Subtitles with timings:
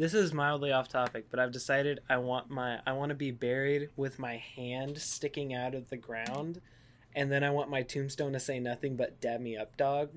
[0.00, 3.32] This is mildly off topic, but I've decided I want my I want to be
[3.32, 6.62] buried with my hand sticking out of the ground,
[7.14, 10.08] and then I want my tombstone to say nothing but "Dab me up, dog,"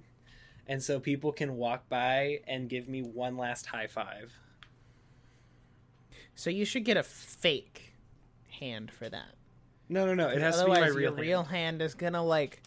[0.66, 4.32] and so people can walk by and give me one last high five.
[6.34, 7.94] So you should get a fake
[8.62, 9.36] hand for that.
[9.90, 10.30] No, no, no.
[10.30, 11.20] It has to be my Otherwise, real your hand.
[11.20, 12.62] real hand is gonna like.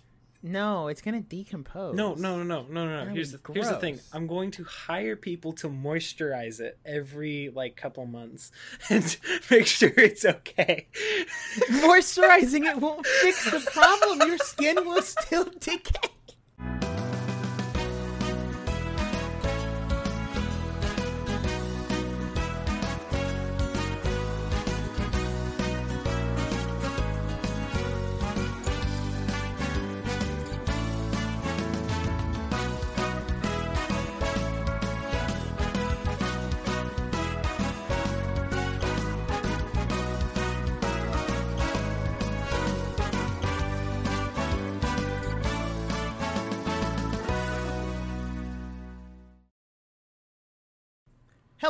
[0.46, 1.96] No, it's gonna decompose.
[1.96, 3.04] No, no, no, no, no, no.
[3.04, 3.12] no.
[3.12, 3.98] Here's the, here's the thing.
[4.12, 8.52] I'm going to hire people to moisturize it every like couple months
[8.90, 9.16] and
[9.50, 10.86] make sure it's okay.
[11.70, 14.28] Moisturizing it won't fix the problem.
[14.28, 16.10] Your skin will still decay.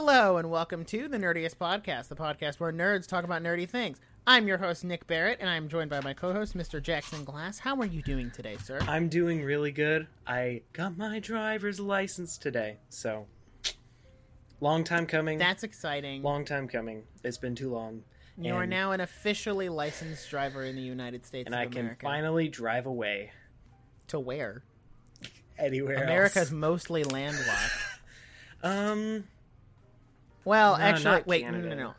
[0.08, 3.98] Hello and welcome to the Nerdiest Podcast, the podcast where nerds talk about nerdy things.
[4.24, 6.80] I'm your host Nic Barrett, and I'm joined by my co-host Mr.
[6.80, 7.58] Jackson Glas.
[7.58, 8.78] How are you doing today, sir?
[8.82, 10.06] I'm doing really good.
[10.24, 12.76] I got my driver's license today.
[12.88, 13.26] So
[14.60, 15.38] long time coming.
[15.38, 16.22] That's exciting.
[16.22, 17.02] long time coming.
[17.24, 18.04] It's been too long.
[18.40, 21.96] you are now an officially licensed driver in the United States and of I can
[22.00, 23.32] finally drive away
[24.06, 24.62] to where?
[25.58, 26.50] anywhere America's else.
[26.52, 27.72] mostly landlocked.
[28.62, 29.24] Um
[30.46, 31.74] Well, No, actually, wait, no, Canada.
[31.74, 31.94] no, no.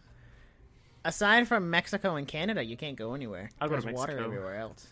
[1.05, 3.51] Aside from Mexico and Canada, you can't go anywhere.
[3.61, 4.25] I'll go to There's water Mexico.
[4.25, 4.87] everywhere else.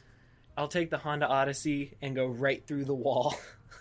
[0.57, 3.33] I'll take the Honda Odyssey and go right through the wall.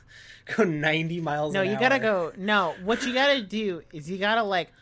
[0.57, 1.81] go 90 miles No, you hour.
[1.81, 2.33] gotta go.
[2.37, 4.73] No, what you gotta do is you gotta like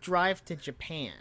[0.00, 1.12] drive to Japan,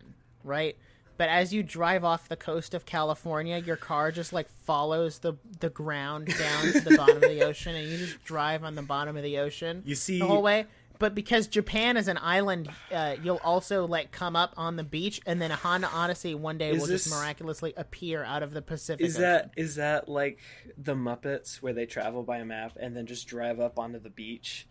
[0.43, 0.75] right?
[1.17, 5.33] But as you drive off the coast of California, your car just like follows the
[5.59, 8.83] the ground down to the bottom of the ocean, and you just drive on the
[8.83, 10.65] bottom of the ocean You see the whole way.
[10.99, 15.21] But because Japan is an island, uh, you'll also like come up on the beach,
[15.25, 18.51] and then a Honda Odyssey one day Is will this- just miraculously appear out of
[18.53, 19.05] the Pacific.
[19.05, 19.21] Is Ocean.
[19.23, 20.39] that is that like
[20.77, 24.09] the Muppets where they travel by a map and then just drive up onto the
[24.09, 24.67] beach,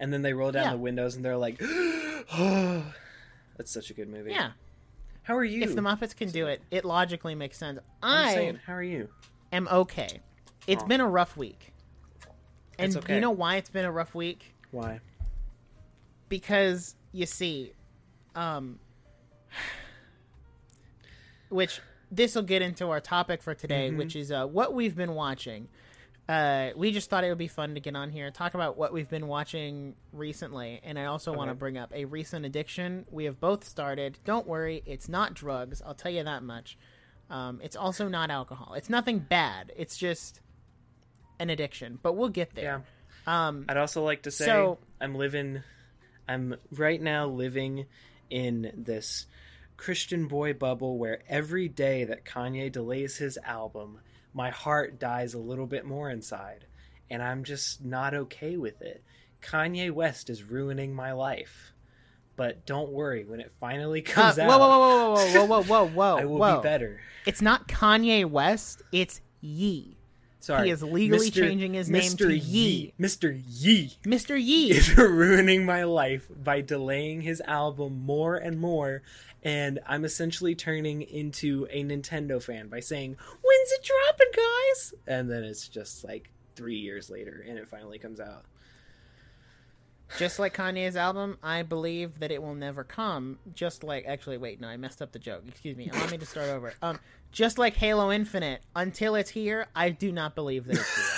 [0.00, 0.70] and then they roll down Yeah.
[0.72, 2.92] the windows and they're like, "Oh,
[3.56, 4.52] that's such a good movie." yeah?
[5.22, 5.62] How are you?
[5.62, 7.78] If the Muppets can do it, it logically makes sense.
[8.02, 9.10] I'm I saying, how are you?
[9.52, 10.20] am okay.
[10.66, 10.86] It's Oh.
[10.86, 11.72] been a rough week.
[12.78, 13.14] And It's okay.
[13.16, 14.54] you know why it's been a rough week?
[14.70, 15.00] Why?
[16.28, 17.72] Because you see,
[18.34, 18.78] um
[21.48, 21.80] which
[22.10, 23.98] this will get into our topic for today, Mm-hmm.
[23.98, 25.68] which is uh, what we've been watching.
[26.28, 28.76] Uh, we just thought it would be fun to get on here and talk about
[28.76, 30.78] what we've been watching recently.
[30.84, 34.18] And I also want to bring up a recent addiction we have both started.
[34.26, 35.80] Don't worry, it's not drugs.
[35.84, 36.76] I'll tell you that much.
[37.30, 38.74] Um, it's also not alcohol.
[38.74, 39.72] It's nothing bad.
[39.74, 40.40] It's just
[41.38, 41.98] an addiction.
[42.02, 42.62] But we'll get Yeah.
[42.62, 42.84] there.
[43.34, 45.62] Um, I'd also like to say So- I'm living
[46.28, 47.86] I'm right now living
[48.30, 49.26] in this
[49.78, 54.00] Christian boy bubble where every day that Kanye delays his album,
[54.34, 56.66] my heart dies a little bit more inside,
[57.10, 59.02] and I'm just not okay with it.
[59.40, 61.72] Kanye West is ruining my life.
[62.36, 65.46] But don't worry, when it finally uh, comes whoa, out, whoa, whoa, whoa, whoa, whoa,
[65.46, 66.18] whoa, whoa, whoa!
[66.18, 66.56] I will whoa.
[66.58, 67.00] be better.
[67.26, 68.82] It's not Kanye West.
[68.92, 69.97] It's Ye.
[70.40, 70.66] Sorry.
[70.66, 71.34] He is legally Mr.
[71.34, 72.28] changing his name Mr.
[72.28, 72.68] to Ye.
[72.68, 72.94] Ye.
[73.00, 73.42] Mr.
[73.46, 73.98] Ye.
[74.04, 74.40] Mr.
[74.40, 74.70] Ye.
[74.70, 79.02] is ruining my life by delaying his album more and more
[79.42, 85.30] and i'm essentially turning into a nintendo fan by saying when's it dropping guys and
[85.30, 88.44] then it's just like three years later and it finally comes out
[90.16, 93.38] Just like Kanye's album, I believe that it will never come.
[93.54, 95.42] Just like, actually, wait, no, I messed up the joke.
[95.46, 95.90] Excuse me.
[95.92, 96.72] Allow me to start over.
[96.80, 96.98] Um,
[97.30, 101.16] just like Halo Infinite, until it's here, I do not believe that it's real.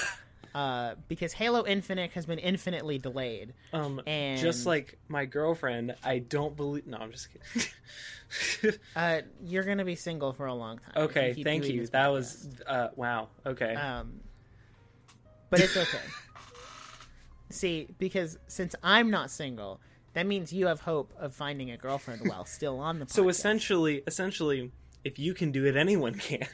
[0.62, 3.55] uh, because Halo Infinite has been infinitely delayed.
[3.73, 7.69] um And- just like my girlfriend i don't believe no i'm just kidding
[8.97, 11.04] Uh, you're gonna be single for a long time.
[11.04, 12.13] okay keep thank you that podcast.
[12.13, 14.21] was uh wow okay Um,
[15.51, 15.98] but it's okay.
[17.50, 19.80] See, because since I'm not single,
[20.14, 23.10] that means you have hope of finding a girlfriend while still on the podcast.
[23.10, 24.72] so essentially essentially
[25.04, 26.47] if you can do it anyone can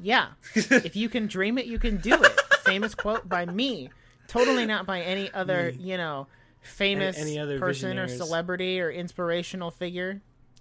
[0.00, 2.40] yeah, if you can dream it, you can do it.
[2.64, 3.90] Famous quote by me,
[4.28, 6.26] totally not by any other, you know,
[6.60, 10.20] famous any other person or celebrity or inspirational figure.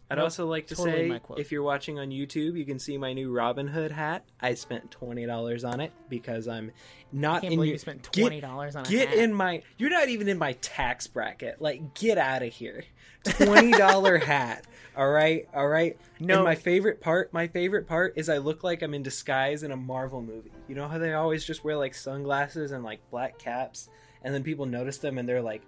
[0.09, 2.95] I'd Nope, also like to totally say, if you're watching on YouTube, you can see
[2.97, 4.23] my new Robin Hood hat.
[4.39, 6.71] I spent twenty dollars on it because I'm
[7.11, 7.65] not in your.
[7.65, 9.63] you spent get- twenty dollars on Get in my.
[9.79, 11.59] You're not even in my tax bracket.
[11.59, 12.83] Like, get out of here.
[13.23, 14.65] Twenty dollar hat.
[14.95, 15.97] All right, all right.
[16.19, 16.35] No.
[16.35, 19.71] And my favorite part, my favorite part is I look like I'm in disguise in
[19.71, 20.51] a Marvel movie.
[20.67, 23.89] You know how they always just wear like sunglasses and like black caps,
[24.21, 25.63] and then people notice them and they're like.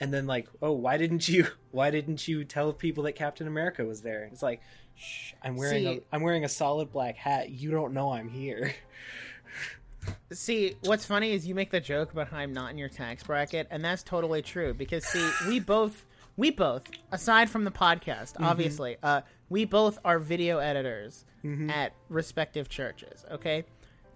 [0.00, 1.46] And then like, oh, why didn't you?
[1.70, 4.24] Why didn't you tell people that Captain America was there?
[4.32, 4.62] It's like,
[4.96, 5.32] shh.
[5.42, 7.50] I'm wearing See- a I'm wearing a solid black hat.
[7.50, 8.74] You don't know I'm here.
[10.32, 13.22] See, what's funny is you make the joke about how I'm not in your tax
[13.22, 14.72] bracket, and that's totally true.
[14.72, 16.04] Because see, we both,
[16.36, 18.44] we both, aside from the podcast, Mm-hmm.
[18.44, 21.70] obviously, uh, we both are video editors Mm-hmm.
[21.70, 23.24] at respective churches.
[23.30, 23.64] Okay,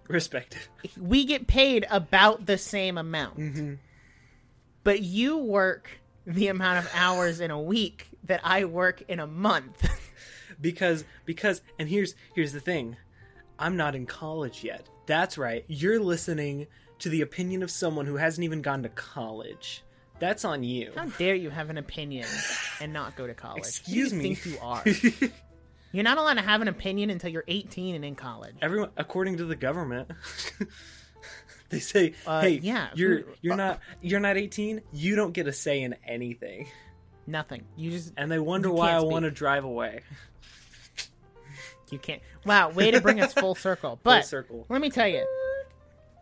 [0.09, 0.67] Respective.
[0.99, 3.73] we get paid about the same amount, Mm-hmm.
[4.83, 5.89] But you work
[6.25, 9.89] the amount of hours in a week that I work in a month.
[10.61, 12.95] because because and here's here's the thing
[13.57, 16.67] i'm not in college yet that's right you're listening
[16.99, 19.83] to the opinion of someone who hasn't even gone to college
[20.19, 22.27] that's on you How dare you have an opinion
[22.79, 23.59] and not go to college?
[23.59, 24.83] excuse you me Think you are.
[25.91, 28.55] You're not allowed to have an opinion until you're 18 and in college.
[28.61, 30.11] everyone according to the government
[31.73, 35.47] they say Uh, hey yeah, you're you're uh, not you're not 18 you don't get
[35.47, 36.67] a say in anything
[37.25, 37.63] Nothing.
[37.77, 40.01] You just and they wonder why i want to drive away
[41.91, 42.21] you can't.
[42.45, 43.99] Wow, way to bring us full circle.
[44.01, 44.65] But circle.
[44.69, 45.25] let me tell you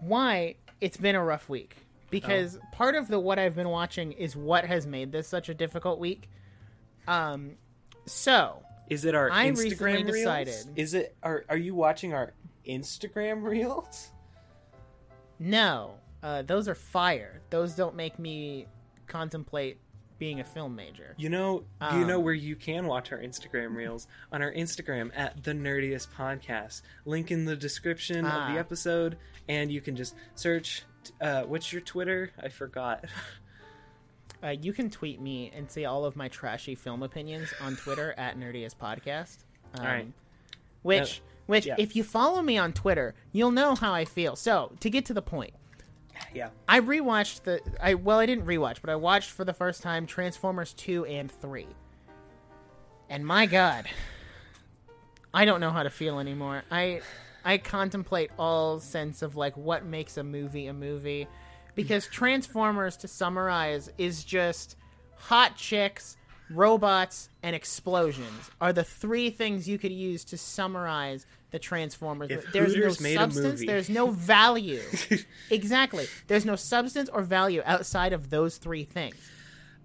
[0.02, 1.78] why it's been a rough week.
[2.10, 2.66] Because Oh.
[2.74, 5.98] part of the what I've been watching is what has made this such a difficult
[6.00, 6.30] week.
[7.08, 7.54] Um,
[8.06, 12.14] so is it our I instagram recently reels decided- is it are, are you watching
[12.14, 12.34] our
[12.68, 14.12] instagram reels
[15.42, 17.42] no, uh, those are fire.
[17.50, 18.68] Those don't make me
[19.08, 19.78] contemplate
[20.20, 21.16] being a film major.
[21.18, 25.10] You know, you know Um, where you can watch our Instagram reels on our Instagram
[25.16, 26.84] at the Nerdiest Podcast.
[27.06, 28.54] Link in the description of Ah.
[28.54, 29.18] the episode,
[29.50, 30.84] and you can just search.
[31.20, 32.32] Uh, what's your Twitter?
[32.42, 33.06] I forgot.
[34.44, 38.16] Uh, you can tweet me and see all of my trashy film opinions on Twitter
[38.18, 39.38] at Nerdiest Podcast.
[39.76, 40.12] Um, All right.
[40.82, 41.22] Which,
[41.52, 41.76] which, yeah.
[41.78, 44.38] if you follow me on Twitter, you'll know how I feel.
[44.38, 45.54] So, to get to the point,
[46.34, 46.50] yeah.
[46.66, 47.60] I rewatched the.
[47.82, 51.30] I well, I didn't rewatch, but I watched for the first time Transformers two and
[51.30, 51.68] three.
[53.10, 53.90] And my God,
[55.34, 56.64] I don't know how to feel anymore.
[56.72, 57.02] I,
[57.44, 61.28] I contemplate all sense of like what makes a movie a movie,
[61.76, 64.78] because Transformers, to summarize, is just
[65.18, 66.16] hot chicks,
[66.52, 72.30] robots, and explosions are the three things you could use to summarize the Transformers.
[72.32, 73.64] If there's Hooters no substance.
[73.66, 74.82] There's no value.
[75.50, 76.06] exactly.
[76.28, 79.16] There's no substance or value outside of those three things.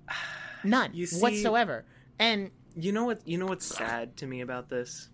[0.65, 1.85] None see- whatsoever.
[2.19, 3.27] And You know what?
[3.27, 5.09] You know what's sad to me about this?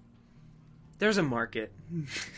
[0.98, 1.72] There's a market.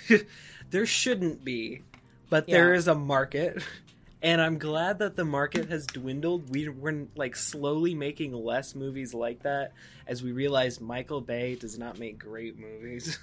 [0.70, 1.82] there shouldn't be,
[2.30, 2.78] but there Yeah.
[2.78, 3.62] is a market,
[4.24, 6.48] and I'm glad that the market has dwindled.
[6.48, 9.74] We, we're like slowly making less movies like that
[10.06, 13.18] as we realize Michael Bay does not make great movies.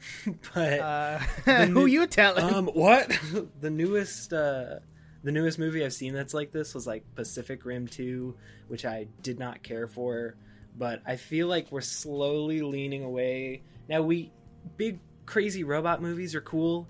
[0.54, 2.52] but uh, new- who you telling?
[2.52, 3.16] um, what
[3.60, 4.80] the newest uh,
[5.22, 8.34] the newest movie I've seen that's like this was like Pacific Rim Two,
[8.66, 10.34] which I did not care for,
[10.76, 13.62] but I feel like we're slowly leaning away.
[13.88, 14.32] Now we
[14.76, 16.88] big crazy robot movies are cool.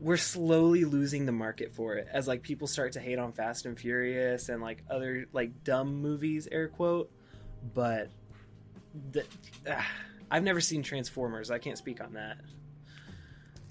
[0.00, 3.66] We're slowly losing the market for it as like people start to hate on Fast
[3.66, 7.10] and Furious and like other like dumb movies, air quote.
[7.74, 8.08] But
[9.12, 9.24] the,
[9.68, 9.86] ah,
[10.30, 11.50] I've never seen Transformers.
[11.50, 12.38] I can't speak on that.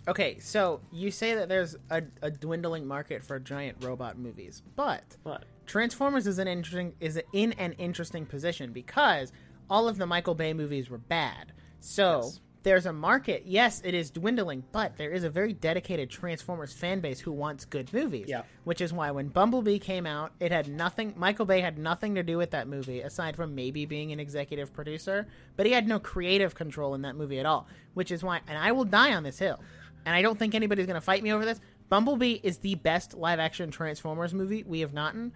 [0.08, 5.03] okay, so you say that there's a, a dwindling market for giant robot movies, but
[5.24, 9.32] But Transformers is an interesting is in an interesting position because
[9.70, 11.53] all of the Michael Bay movies were bad.
[11.80, 12.39] So Yes.
[12.63, 13.44] There's a market.
[13.46, 17.66] Yes, it is dwindling, but there is a very dedicated Transformers fan base who wants
[17.66, 18.25] good movies.
[18.28, 18.44] Yeah.
[18.66, 21.13] Which is why when Bumblebee came out, it had nothing.
[21.16, 24.74] Michael Bay had nothing to do with that movie aside from maybe being an executive
[24.74, 27.68] producer, but he had no creative control in that movie at all.
[27.94, 29.60] Which is why, and I will die on this hill,
[30.06, 31.62] and I don't think anybody's going to fight me over this.
[31.88, 35.32] Bumblebee is the best live action Transformers movie we have gotten,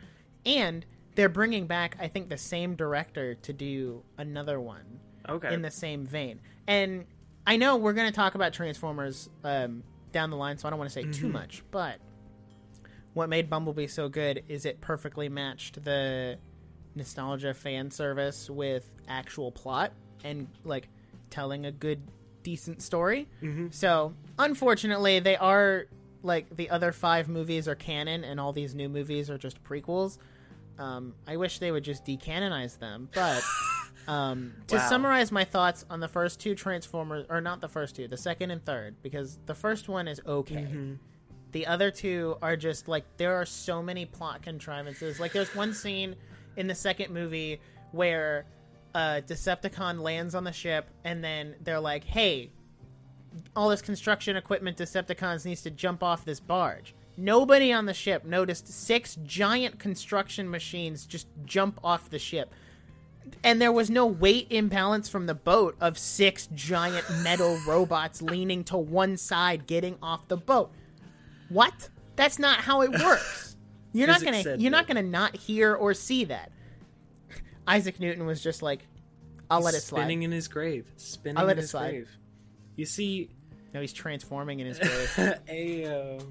[0.46, 5.00] and they're bringing back, I think, the same director to do another one
[5.30, 6.40] okay, in the same vein.
[6.68, 7.06] And
[7.46, 10.80] I know we're going to talk about Transformers um, down the line, so I don't
[10.80, 11.32] want to say too Mm-hmm.
[11.32, 11.64] much.
[11.72, 12.00] But
[13.14, 16.38] what made Bumblebee so good is it perfectly matched the
[16.96, 19.92] nostalgia fan service with actual plot
[20.24, 20.88] and like
[21.30, 22.02] telling a good,
[22.44, 23.28] decent story.
[23.42, 23.68] Mm-hmm.
[23.72, 25.86] So unfortunately, they are
[26.22, 30.18] like the other five movies are canon, and all these new movies are just prequels.
[30.80, 33.44] Um, I wish they would just decanonize them, but
[34.08, 34.90] Um, to Wow.
[34.90, 38.52] summarize my thoughts on the first two Transformers, or not the first two, the second
[38.52, 40.68] and third, because the first one is okay.
[40.70, 40.98] Mhm.
[41.52, 45.20] The other two are just like there are so many plot contrivances.
[45.20, 46.16] Like there's one scene
[46.58, 48.46] in the second movie where
[48.96, 52.52] uh, Decepticon lands on the ship, and then they're like, "Hey,
[53.56, 58.24] all this construction equipment Decepticons needs to jump off this barge." Nobody on the ship
[58.26, 62.54] noticed six giant construction machines just jump off the ship.
[63.44, 68.64] And there was no weight imbalance from the boat of six giant metal robots leaning
[68.66, 70.72] to one side getting off the boat.
[71.50, 71.90] What?
[72.16, 73.56] That's not how it works.
[73.96, 76.52] You're not gonna you're not gonna not hear or see that.
[77.68, 78.88] Isaac Newton was just like,
[79.52, 80.00] I'll let it slide.
[80.02, 80.92] Spinning in his grave.
[80.98, 81.90] Spinning I'll let in it his slide.
[81.92, 82.10] grave.
[82.76, 83.30] You see,
[83.72, 85.12] No, he's transforming in his grave.
[85.48, 86.26] Ayo.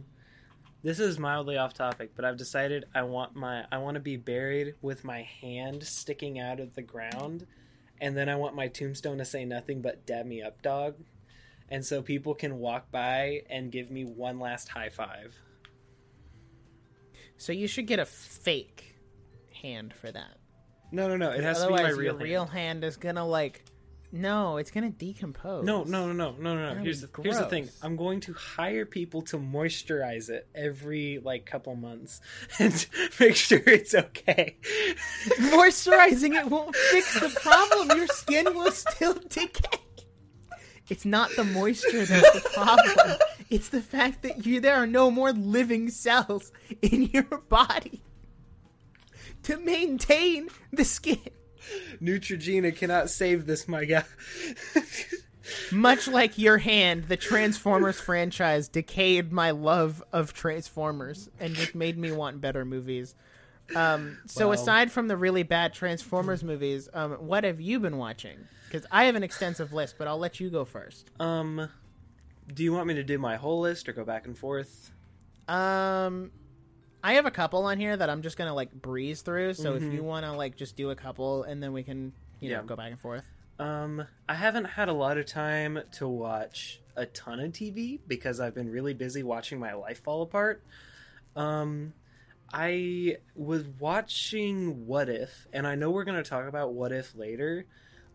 [0.83, 4.17] This is mildly off topic, but I've decided I want my I want to be
[4.17, 7.47] buried with my hand sticking out of the ground,
[8.01, 10.97] and then I want my tombstone to say nothing but "Dab me up, dog,"
[11.69, 15.37] and so people can walk by and give me one last high five.
[17.37, 18.97] so you should get a fake
[19.62, 20.39] hand for that.
[20.93, 21.31] No, no, no.
[21.31, 22.23] It has Otherwise, to be my real your hand.
[22.23, 23.65] real hand is gonna like,
[24.12, 25.64] no, it's gonna decompose.
[25.64, 27.71] No, no, no, no, no, no, Here's the, here's the thing.
[27.83, 32.21] I'm going to hire people to moisturize it every like couple months
[32.59, 32.87] and
[33.19, 34.57] make sure it's okay.
[35.40, 37.97] Moisturizing it won't fix the problem.
[37.97, 39.78] Your skin will still decay.
[40.90, 43.16] It's not the moisture that's the problem.
[43.49, 46.52] It's the fact that you there are no more living cells
[46.83, 48.02] in your body
[49.45, 51.19] to maintain the skin.
[52.00, 54.04] Neutrogena cannot save this, my guy.
[55.71, 61.99] Much like your hand, the Transformers franchise decayed my love of Transformers and just made
[61.99, 63.14] me want better movies.
[63.75, 64.52] Um, so Wow.
[64.54, 68.47] aside from the really bad Transformers movies, um, what have you been watching?
[68.69, 71.11] Because I have an extensive list, but I'll let you go first.
[71.21, 71.69] um,
[72.52, 74.90] do you want me to do my whole list or go back and forth?
[75.49, 76.33] Um,
[77.03, 79.55] I have a couple on here that I'm just gonna like breeze through.
[79.55, 79.93] So if Mhm.
[79.93, 82.63] you want to like just do a couple, and then we can you know Yeah.
[82.67, 83.25] go back and forth.
[83.59, 88.41] Um, I haven't had a lot of time to watch a ton of TV because
[88.41, 90.63] I've been really busy watching my life fall apart.
[91.37, 91.93] Um,
[92.53, 97.15] I was watching What If, and I know we're going to talk about What If
[97.15, 97.65] later,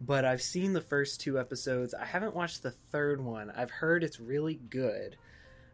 [0.02, 1.94] but I've seen the first two episodes.
[1.94, 3.50] I haven't watched the third one.
[3.52, 5.18] I've heard it's really good,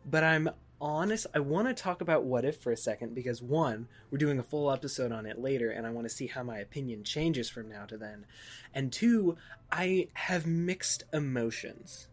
[0.06, 0.50] but I'm
[0.84, 1.26] honest.
[1.34, 4.44] I want to talk about What If for a second because one, we're doing a
[4.44, 7.70] full episode on it later, and I want to see how my opinion changes from
[7.70, 8.26] now to then.
[8.74, 9.38] And two,
[9.72, 12.10] I have mixed emotions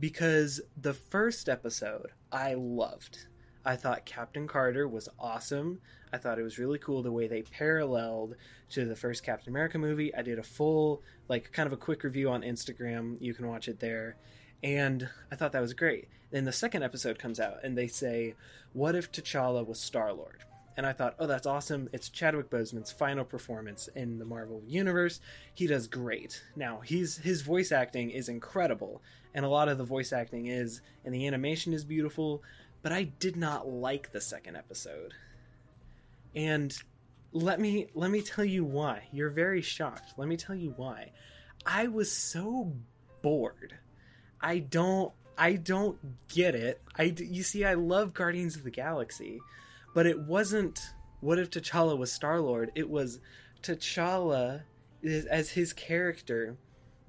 [0.00, 3.26] because the first episode I loved.
[3.62, 5.80] I thought Captain Carter was awesome.
[6.10, 8.36] I thought it was really cool the way they paralleled
[8.70, 10.14] to the first Captain America movie.
[10.14, 13.18] I did a full, like, kind of a quick review on Instagram.
[13.20, 14.16] You can watch it there.
[14.62, 16.08] And I thought that was great.
[16.30, 18.34] Then the second episode comes out, and they say,
[18.72, 20.44] What if T'Challa was Star Lord?
[20.78, 21.88] And I thought, oh, that's awesome.
[21.92, 25.20] It's Chadwick Boseman's final performance in the Marvel Universe.
[25.52, 26.40] He does great.
[26.54, 29.02] Now, he's his voice acting is incredible,
[29.34, 32.44] and a lot of the voice acting is, and the animation is beautiful.
[32.80, 35.14] But I did not like the second episode,
[36.36, 36.72] and
[37.32, 39.08] let me let me tell you why.
[39.10, 40.12] You're very shocked.
[40.16, 41.10] Let me tell you why.
[41.66, 42.72] I was so
[43.20, 43.74] bored.
[44.40, 46.80] I don't I don't get it.
[46.96, 49.40] I you see I love Guardians of the Galaxy,
[49.94, 50.80] but it wasn't
[51.20, 52.70] what if T'Challa was Star-Lord?
[52.74, 53.20] It was
[53.62, 54.62] T'Challa
[55.30, 56.56] as his character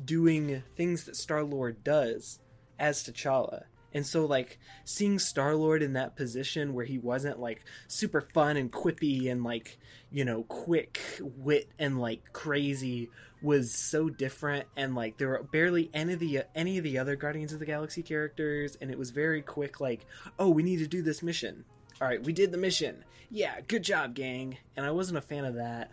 [0.04, 2.40] doing things that Star-Lord does
[2.78, 3.64] as T'Challa.
[3.94, 8.72] And so like seeing Star-Lord in that position where he wasn't like super fun and
[8.72, 9.78] quippy and like,
[10.12, 13.10] you know, quick wit and like crazy
[13.42, 17.16] was so different and like there were barely any of the any of the other
[17.16, 20.06] Guardians of the Galaxy characters and it was very quick like,
[20.38, 21.64] "Oh, we need to do this mission."
[22.02, 23.04] All right, we did the mission.
[23.30, 24.58] Yeah, good job, gang.
[24.76, 25.92] And I wasn't a fan of that.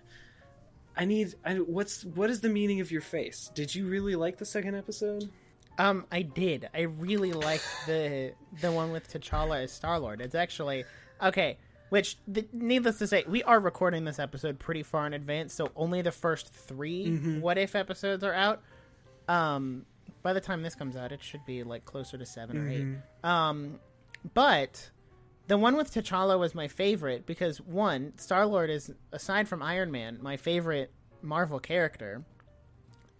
[0.96, 3.50] I need I what's what is the meaning of your face?
[3.54, 5.30] Did you really like the second episode?
[5.78, 6.68] Um, I did.
[6.74, 10.20] I really liked the the one with T'Challa as Star Lord.
[10.20, 10.84] It's actually
[11.22, 11.58] okay.
[11.88, 15.70] Which, the, needless to say, we are recording this episode pretty far in advance, so
[15.76, 17.40] only the first 3 Mhm.
[17.40, 18.60] What If episodes are out.
[19.28, 19.86] Um,
[20.22, 22.84] by the time this comes out, it should be like closer to 7 or eight.
[22.86, 23.24] Mhm.
[23.24, 23.80] Um,
[24.34, 24.90] but
[25.46, 29.92] the one with T'Challa was my favorite because one, Star Lord is aside from Iron
[29.92, 30.90] Man, my favorite
[31.22, 32.24] Marvel character,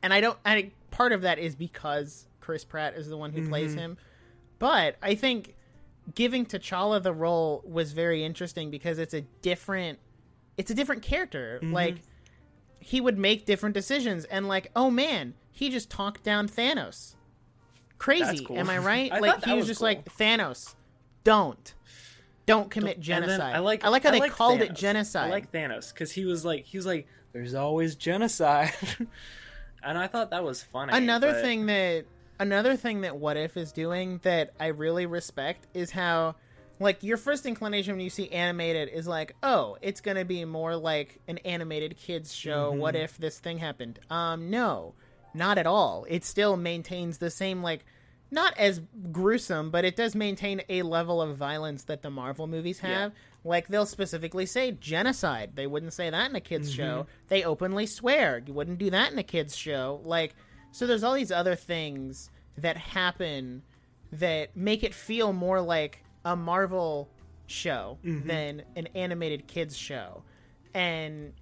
[0.03, 0.39] and I don't.
[0.45, 3.79] I part of that is because Chris Pratt is the one who plays Mhm.
[3.79, 3.99] him,
[4.61, 5.57] but I think
[6.15, 9.99] giving T'Challa the role was very interesting because it's a different,
[10.57, 11.59] it's a different character.
[11.61, 11.73] Mhm.
[11.73, 11.97] Like
[12.79, 17.17] he would make different decisions and like, oh man, he just talked down Thanos.
[17.99, 18.59] Crazy, cool.
[18.59, 19.11] am I right?
[19.13, 19.89] I like he was, was just cool.
[19.89, 20.77] like Thanos,
[21.25, 21.75] don't,
[22.47, 23.57] don't commit then genocide.
[23.57, 25.27] I like I like how they like called it genocide.
[25.27, 28.73] I like Thanos because he was like he was like there's always genocide,
[29.83, 30.93] and I thought that was funny.
[30.97, 32.05] another but- thing that
[32.39, 36.35] another thing that what if is doing that i really respect is how
[36.79, 40.77] like your first inclination when you see animated is like oh it's gonna be more
[40.77, 42.71] like an animated kids show.
[42.71, 42.81] Mm-hmm.
[42.81, 43.99] what if this thing happened?
[44.11, 44.95] Um no
[45.33, 46.07] not at all.
[46.09, 47.85] It still maintains the same like
[48.31, 48.81] not as
[49.13, 53.13] gruesome but it does maintain a level of violence that the marvel movies have.
[53.45, 55.53] Like they'll specifically say genocide.
[55.55, 56.77] They wouldn't say that in a kids Mm-hmm.
[56.83, 57.07] show.
[57.29, 58.43] They openly swear.
[58.47, 60.01] You wouldn't do that in a kids show.
[60.05, 60.35] Like
[60.77, 62.29] so there's all these other things
[62.59, 63.63] that happen
[64.13, 67.09] that make it feel more like a Marvel
[67.47, 70.23] show than an animated kids show.
[70.75, 71.33] And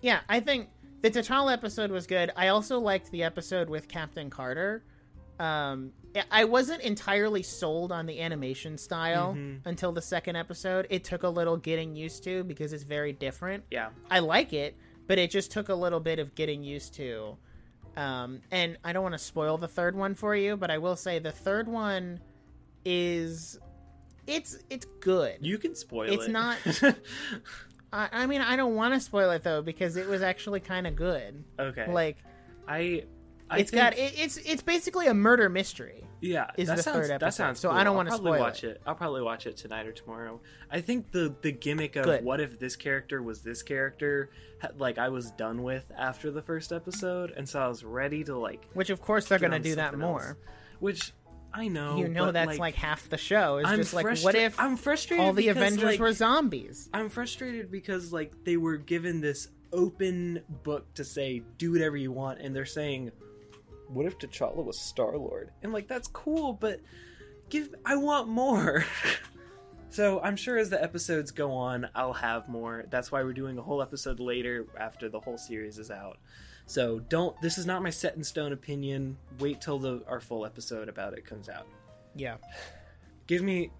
[0.00, 0.70] yeah, I think
[1.02, 2.32] the T'Challa episode was good.
[2.34, 4.82] I also liked the episode with Captain Carter.
[5.38, 5.92] Um,
[6.28, 10.88] I wasn't entirely sold on the animation style until the second episode.
[10.90, 13.62] It took a little getting used to because it's very different.
[13.70, 13.90] yeah.
[14.10, 17.36] I like it, but it just took a little bit of getting used to.
[17.96, 20.96] Um, and I don't want to spoil the third one for you, but I will
[20.96, 22.20] say the third one
[22.84, 23.58] is
[24.26, 25.38] it's it's good.
[25.40, 26.14] You can spoil it.
[26.14, 26.30] It's it.
[26.30, 26.58] not-
[27.92, 30.86] I, I mean, I don't want to spoil it though because it was actually kind
[30.86, 31.42] of good.
[31.58, 31.90] okay.
[31.92, 32.18] Like
[32.68, 33.04] I.
[33.52, 36.04] I it's think, got it, it's it's basically a murder mystery.
[36.20, 36.50] Yeah.
[36.56, 38.64] is that the sounds, third That episode, sounds so I don't wanna probably spoil watch
[38.64, 38.80] it.
[38.86, 40.40] I'll probably watch it tonight or tomorrow.
[40.70, 42.24] I think the the gimmick of Good.
[42.24, 44.30] what if this character was this character,
[44.78, 48.36] like I was done with after the first episode, and so I was ready to
[48.36, 48.66] like.
[48.74, 50.20] Which of course they're gonna do that more.
[50.20, 50.36] else.
[50.78, 51.12] Which
[51.52, 51.96] I know.
[51.96, 53.58] you know that's like, half the show.
[53.58, 56.12] It's I'm just like frustra- what if I'm frustrated all the because, Avengers like, were
[56.12, 56.88] zombies?
[56.92, 62.12] I'm frustrated because like they were given this open book to say do whatever you
[62.12, 63.10] want, and they're saying,
[63.92, 66.80] "What if T'Challa was Star Lord?" And like that's cool, but
[67.48, 68.84] give I want more.
[69.90, 72.84] so I'm sure as the episodes go on, I'll have more.
[72.90, 76.18] That's why we're doing a whole episode later after the whole series is out.
[76.66, 77.38] So don't.
[77.42, 79.16] This is not my set in stone opinion.
[79.38, 81.66] Wait till the our full episode about it comes out.
[82.14, 82.36] Yeah.
[83.26, 83.70] Give me,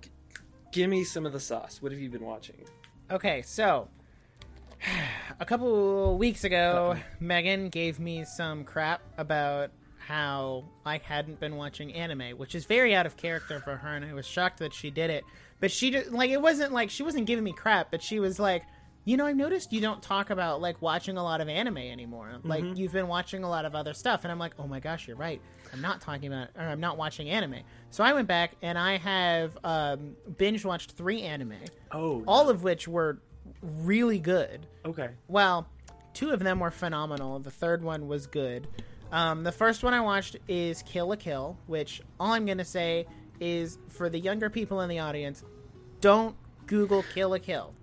[0.72, 1.82] give me some of the sauce.
[1.82, 2.64] What have you been watching?
[3.10, 3.88] Okay, so
[5.40, 9.70] a couple weeks ago, Megan gave me some crap about
[10.10, 14.04] how I hadn't been watching anime, which is very out of character for her, and
[14.04, 15.22] I was shocked that she did it.
[15.60, 18.40] But she did, like it wasn't like she wasn't giving me crap, but she was
[18.40, 18.64] like,
[19.04, 22.28] you know, I've noticed you don't talk about like watching a lot of anime anymore.
[22.42, 25.06] Like you've been watching a lot of other stuff, and I'm like, oh my gosh,
[25.06, 25.40] you're right.
[25.72, 27.60] I'm not talking about, or I'm not watching anime.
[27.90, 31.54] So I went back and I have um, binge watched three anime
[31.92, 33.20] Oh, all of which were
[33.62, 34.66] really good.
[34.84, 35.10] okay.
[35.28, 35.68] Well,
[36.14, 37.38] two of them were phenomenal.
[37.38, 38.66] The third one was good.
[39.12, 42.64] Um, the first one I watched is Kill la Kill, which all I'm going to
[42.64, 43.06] say
[43.40, 45.44] is for the younger people in the audience,
[46.00, 47.74] don't Google Kill la Kill.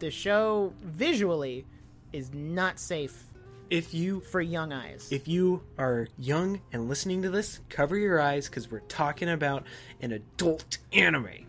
[0.00, 1.64] The show visually
[2.12, 3.24] is not safe
[3.70, 5.08] If you for young eyes.
[5.12, 9.64] if you are young and listening to this, cover your eyes because we're talking about
[10.00, 11.46] an adult anime.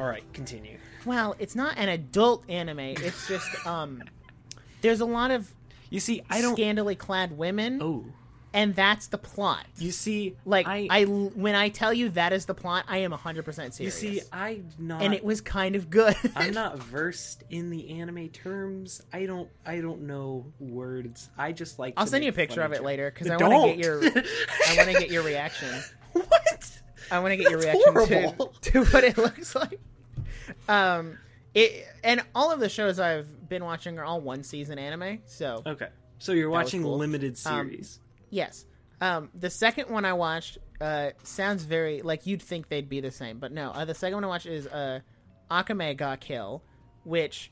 [0.00, 0.78] All right, continue.
[1.04, 2.78] well, it's not an adult anime.
[2.80, 4.02] It's just um,
[4.80, 5.52] there's a lot of
[5.90, 6.54] You see, I don't.
[6.54, 8.04] scantily clad women, oh,
[8.54, 9.66] and that's the plot.
[9.78, 13.12] you see, Like I, I, when I tell you that is the plot, I am
[13.12, 14.02] hundred percent serious.
[14.02, 15.02] you see, I not.
[15.02, 16.16] and it was kind of good.
[16.36, 19.02] I'm not versed in the anime terms.
[19.12, 19.48] I don't.
[19.66, 21.28] I don't know words.
[21.36, 21.94] I just like.
[21.96, 23.98] I'll send you a picture of it later because I want to get your.
[24.68, 25.68] I want to get your reaction.
[26.12, 26.70] what?
[27.10, 28.54] I want to get your reaction horrible.
[28.62, 29.80] to, to what it looks like.
[30.68, 31.18] Um,
[31.54, 35.18] it and all of the shows I've been watching are all one season anime.
[35.26, 36.98] So Okay, so you're watching cool.
[36.98, 38.00] limited Um, series.
[38.30, 38.64] Yes,
[39.00, 43.10] um, the second one I watched uh, sounds very like you'd think they'd be the
[43.10, 43.70] same, but no.
[43.70, 45.00] Uh, the second one I watched is uh,
[45.50, 46.62] Akame ga Kill,
[47.04, 47.50] which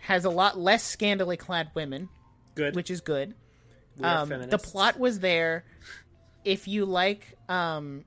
[0.00, 2.08] has a lot less scantily clad women,
[2.54, 2.74] Good.
[2.74, 3.34] which is good.
[4.02, 5.64] Um, the plot was there.
[6.44, 8.04] If you like, um,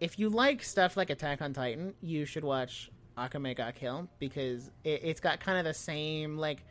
[0.00, 4.70] if you like stuff like Attack on Titan, you should watch Akame ga Kill because
[4.82, 6.64] it, it's got kind of the same like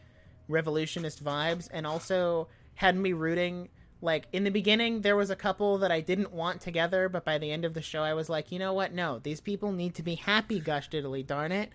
[0.48, 3.70] revolutionist vibes, and also had me rooting.
[4.06, 7.40] Like in the beginning, there was a couple that I didn't want together, but by
[7.40, 8.94] the end of the show, I was like, you know what?
[8.94, 10.60] No, these people need to be happy.
[10.60, 11.72] Gosh diddly darn it!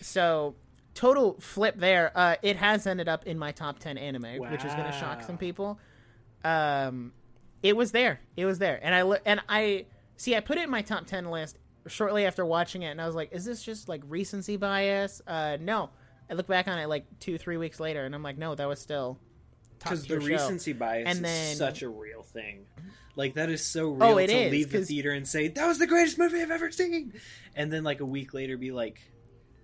[0.00, 0.56] So
[0.94, 2.10] total flip there.
[2.14, 5.22] Uh, it has ended up in my top ten anime, which is going to shock
[5.22, 5.78] some people.
[6.42, 7.12] Um,
[7.62, 8.20] it was there.
[8.36, 10.34] It was there, and I and I see.
[10.34, 13.14] I put it in my top ten list shortly after watching it, and I was
[13.14, 15.90] like, "Is this just like recency bias?" Uh, no.
[16.28, 18.66] I look back on it like two, three weeks later, and I'm like, "No, that
[18.66, 19.20] was still
[19.88, 20.26] because the show.
[20.26, 22.66] recency bias And is then- such a real thing.
[23.14, 25.66] Like that is so real Oh, it to is, leave the theater and say that
[25.66, 27.14] was the greatest movie I've ever seen,
[27.54, 29.00] and then like a week later be like,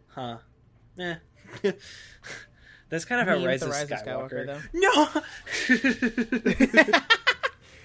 [0.09, 0.39] "Huh,
[0.99, 1.17] eh."
[2.89, 4.63] That's kind of how Rise, of Rise of Skywalker.
[4.73, 5.23] Skywalker,
[6.93, 7.01] No.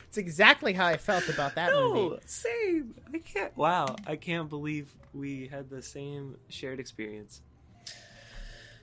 [0.09, 2.17] It's exactly how I felt about that movie.
[2.25, 2.95] same.
[3.13, 3.55] I can't.
[3.57, 7.41] Wow, I can't believe we had the same shared experience.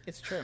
[0.06, 0.42] It's true.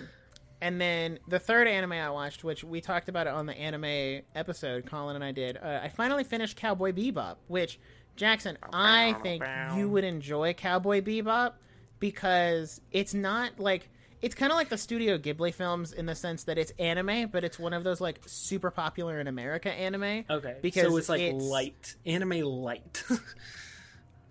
[0.62, 4.22] And then the third anime I watched, which we talked about it on the anime
[4.34, 5.56] episode, Colin and I did.
[5.56, 7.78] Uh, I finally finished Cowboy Bebop, which
[8.16, 9.42] Jackson, I think
[9.74, 11.54] you would enjoy Cowboy Bebop
[11.98, 13.88] because it's not like
[14.20, 17.42] it's kind of like the Studio Ghibli films in the sense that it's anime, but
[17.42, 20.24] it's one of those like super popular in America anime.
[20.28, 23.02] Okay, Because so it's like it's- light anime light.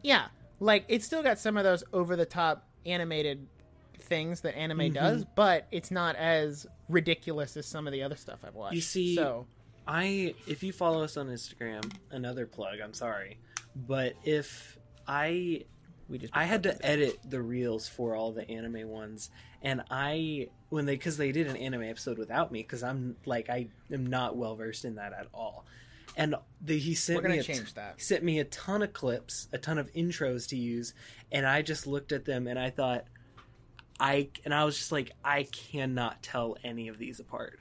[0.02, 0.28] Yeah,
[0.60, 3.48] like it's still got some of those over the top animated
[4.02, 4.94] things that anime Mm-hmm.
[4.94, 8.76] does, but it's not as ridiculous as some of the other stuff I've watched.
[8.76, 9.46] You see- so
[9.88, 13.40] I if you follow us on Instagram, another plug, I'm sorry.
[13.76, 15.66] But if I
[16.08, 19.30] we just I had to edit the reels for all the anime ones
[19.62, 23.50] and I when they cuz they did an anime episode without me cuz I'm like
[23.50, 25.66] I am not well versed in that at all.
[26.18, 27.94] And the, he sent me a change that.
[27.98, 30.94] He sent me a ton of clips, a ton of intros to use,
[31.32, 33.06] and I just looked at them and I thought
[34.00, 37.60] I and I was just like I cannot tell any of these apart.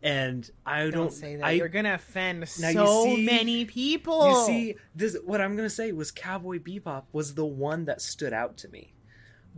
[0.00, 1.44] And I don't, don't, say that.
[1.44, 4.28] I, You're gonna offend so see- many people.
[4.28, 8.32] you see, this what I'm gonna say was Cowboy Bebop was the one that stood
[8.32, 8.94] out to me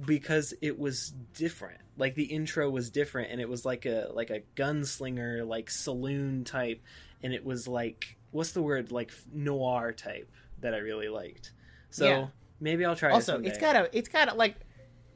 [0.06, 1.80] because it was different.
[1.98, 6.44] Like the intro was different, and it was like a like a gunslinger, like saloon
[6.44, 6.80] type,
[7.22, 11.52] and it was like what's the word like noir type that I really liked.
[11.90, 12.26] So Yeah.
[12.60, 13.10] maybe I'll try.
[13.10, 14.56] also, it it's got a, it's got a, like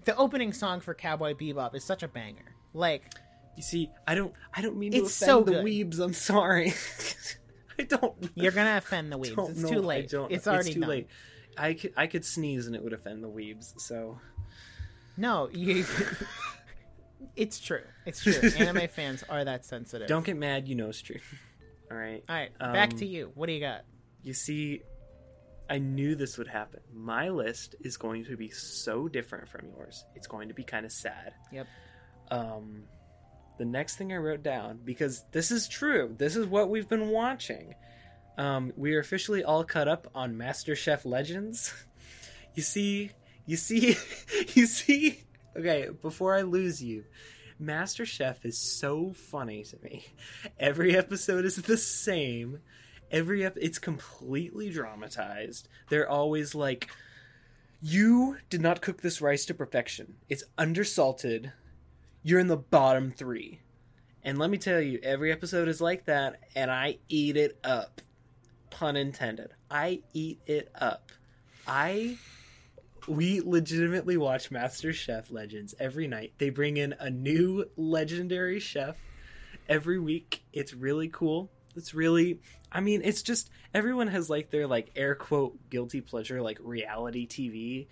[0.05, 2.55] the opening song for Cowboy Bebop is such a banger.
[2.73, 3.13] Like
[3.57, 5.65] You see, I don't, I don't mean to It's offend so the good.
[5.65, 5.99] weebs.
[6.01, 6.73] I'm sorry.
[7.79, 8.15] I don't.
[8.35, 9.51] you're gonna offend the weebs.
[9.51, 9.69] It's know.
[9.71, 10.13] too late.
[10.31, 10.89] It's already too done.
[10.91, 11.09] late.
[11.57, 13.81] I could, I could sneeze and it would offend the weebs.
[13.81, 14.19] So
[15.17, 15.85] No, you.
[17.37, 17.83] it's true.
[18.07, 18.35] It's true.
[18.59, 20.09] Anime fans are that sensitive.
[20.09, 20.69] don't get mad.
[20.69, 21.21] You know it's true.
[21.91, 22.23] All right.
[22.29, 23.31] All right, back Um, to you.
[23.35, 23.83] What do you got?
[24.23, 24.83] You see,
[25.69, 26.81] I knew this would happen.
[26.93, 30.05] My list is going to be so different from yours.
[30.15, 31.35] It's going to be kind of sad.
[31.53, 31.67] Yep.
[32.31, 32.85] Um,
[33.59, 36.15] the next thing I wrote down because this is true.
[36.19, 37.75] This is what we've been watching.
[38.37, 41.73] Um, we are officially all caught up on MasterChef Legends.
[42.57, 43.11] You see,
[43.47, 43.97] you see,
[44.55, 45.25] you see.
[45.57, 47.03] Okay, before I lose you,
[47.61, 50.07] MasterChef is so funny to me.
[50.57, 52.61] Every episode is the same.
[53.15, 55.69] Every ep- it's completely dramatized.
[55.89, 56.91] They're always like,
[57.81, 60.17] "You did not cook this rice to perfection.
[60.29, 61.53] It's undersalted.
[62.25, 63.61] You're in the bottom three.
[64.25, 68.01] And let me tell you, every episode is like that, and I eat it up.
[68.71, 69.53] Pun intended.
[69.71, 71.13] I eat it up.
[71.69, 72.19] I
[73.07, 76.33] we legitimately watch MasterChef Legends every night.
[76.39, 78.97] They bring in a new legendary chef
[79.69, 80.43] every week.
[80.53, 81.51] It's really cool.
[81.77, 86.43] It's really I mean, it's just everyone has like their like air quote guilty pleasure
[86.43, 87.87] like reality TV.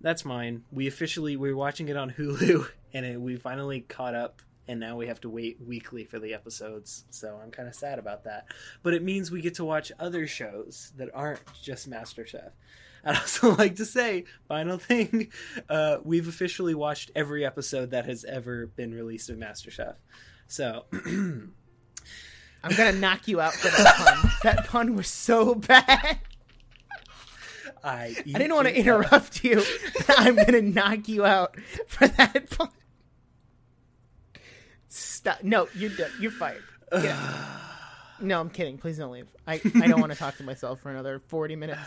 [0.00, 0.64] That's mine.
[0.70, 4.96] We officially we're watching it on Hulu and it, we finally caught up and now
[4.96, 7.04] we have to wait weekly for the episodes.
[7.10, 8.46] So I'm kind of sad about that.
[8.82, 12.52] But it means we get to watch other shows that aren't just MasterChef.
[13.04, 15.32] I'd also like to say, final thing,
[15.68, 19.96] uh, we've officially watched every episode that has ever been released of MasterChef.
[20.46, 20.84] So,
[22.64, 24.30] I'm gonna knock you out for that pun.
[24.44, 26.18] That pun was so bad.
[27.84, 29.62] I I didn't want to interrupt you.
[30.06, 31.56] but I'm gonna knock you out
[31.88, 32.68] for that pun.
[34.88, 35.42] Stop.
[35.42, 36.10] No, you're done.
[36.20, 36.62] You're fired.
[38.20, 38.78] No, I'm kidding.
[38.78, 39.26] Please don't leave.
[39.46, 41.80] I, I don't want to talk to myself for another 40 minutes.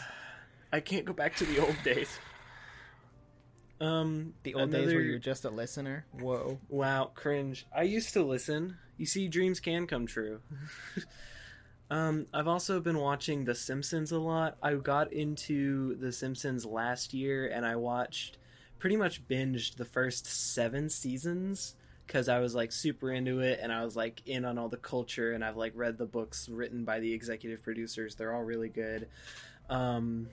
[0.74, 2.10] I can't go back to the old days.
[3.80, 6.06] Um, The old days where you're just a listener.
[6.12, 6.60] Whoa.
[6.68, 7.66] Wow, cringe.
[7.76, 8.78] I used to listen.
[8.98, 10.40] You see, dreams can come true.
[11.90, 14.58] um, I've also been watching The Simpsons a lot.
[14.62, 18.38] I got into The Simpsons last year and I watched
[18.80, 23.72] pretty much binged the first seven seasons because I was like super into it and
[23.72, 26.86] I was like in on all the culture and I've like read the books written
[26.86, 28.16] by the executive producers.
[28.16, 29.08] They're all really good.
[29.70, 30.30] Um,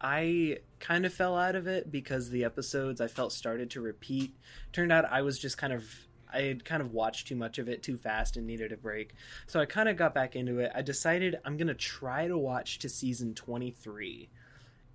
[0.00, 4.34] I kind of fell out of it because the episodes I felt started to repeat.
[4.72, 5.84] Turned out I was just kind of
[6.32, 9.14] I had kind of watched too much of it too fast and needed a break.
[9.46, 10.72] So I kind of got back into it.
[10.74, 14.28] I decided I'm going to try to watch to season 23.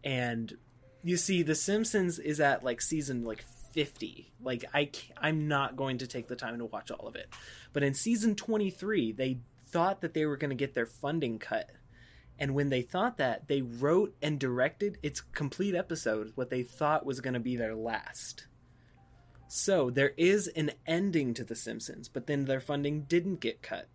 [0.04, 0.58] And
[1.04, 4.32] you see The Simpsons is at like season like 50.
[4.41, 7.30] Like I I'm not going to take the time to watch all of it.
[7.73, 11.69] But in season 23, they thought that they were going to get their funding cut.
[12.39, 17.06] And when they thought that, they wrote and directed its complete episode what they thought
[17.06, 18.46] was going to be their last.
[19.47, 23.88] So there is an ending to The Simpsons, but then their funding didn't get cut.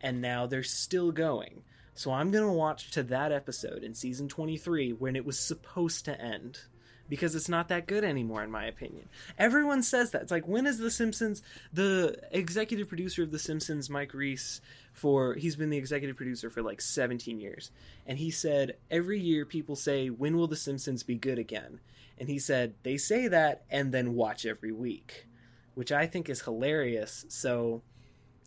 [0.00, 1.62] And now they're still going.
[1.94, 6.04] So I'm going to watch to that episode in season 23 when it was supposed
[6.06, 6.58] to end.
[7.06, 9.10] Because it's not that good anymore, in my opinion.
[9.38, 10.22] Everyone says that.
[10.22, 14.62] It's like, when is The Simpsons, the executive producer of The Simpsons, Mike Reiss,
[14.94, 17.70] for he's been the executive producer for like 17 years.
[18.06, 21.80] And he said, every year people say, when will The Simpsons be good again?
[22.18, 25.26] And he said, they say that and then watch every week,
[25.74, 27.24] which I think is hilarious.
[27.28, 27.82] So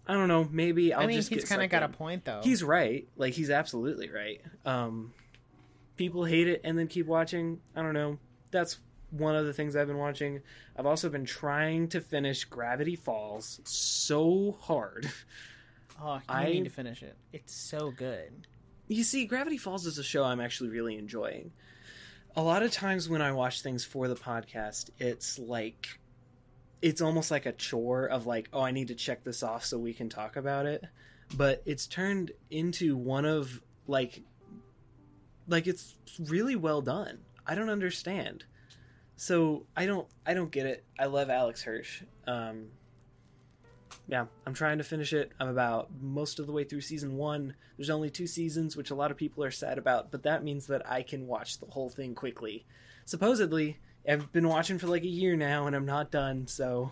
[0.08, 0.48] I don't know.
[0.50, 2.42] Maybe I'll I mean, just he's kind of got a point though.
[2.44, 3.08] He's right.
[3.18, 4.42] Like he's absolutely right.
[4.66, 5.14] Um,
[5.98, 7.60] people hate it and then keep watching.
[7.76, 8.18] I don't know.
[8.52, 8.80] That's
[9.12, 10.42] one of the things I've been watching.
[10.78, 15.10] I've also been trying to finish Gravity Falls so hard.
[16.02, 17.18] oh, you I- need to finish it.
[17.34, 18.48] It's so good.
[18.88, 21.52] You see, Gravity Falls is a show I'm actually really enjoying.
[22.38, 26.00] A lot of times when I watch things for the podcast, it's like
[26.84, 29.80] it's almost like a chore of like, oh, I need to check this off so
[29.80, 30.86] we can talk about it.
[31.36, 34.22] But it's turned into one of like
[35.48, 37.18] like it's really well done.
[37.46, 38.46] I don't understand.
[39.16, 40.86] So I don't I don't get it.
[41.00, 42.04] I love Alex Hirsch.
[42.28, 42.68] Um
[44.08, 45.32] yeah, I'm trying to finish it.
[45.40, 47.56] I'm about most of the way through season one.
[47.78, 50.68] There's only two seasons, which a lot of people are sad about, but that means
[50.68, 52.66] that I can watch the whole thing quickly.
[53.06, 56.92] Supposedly, I've been watching for like a year now and I'm not done, so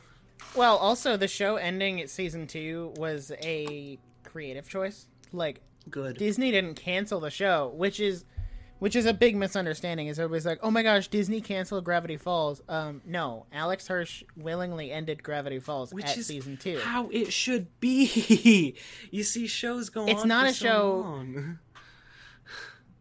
[0.55, 5.07] Well, also the show ending at season two was a creative choice.
[5.31, 6.17] Like good.
[6.17, 8.25] Disney didn't cancel the show, which is
[8.79, 10.07] which is a big misunderstanding.
[10.07, 14.91] Is everybody's like, "Oh my gosh, Disney canceled Gravity Falls?" Um, no, Alex Hirsch willingly
[14.91, 16.79] ended Gravity Falls Which at season two.
[16.79, 18.75] how it should be.
[19.11, 20.27] you see, shows go It's on.
[20.27, 21.59] not for a so show- long.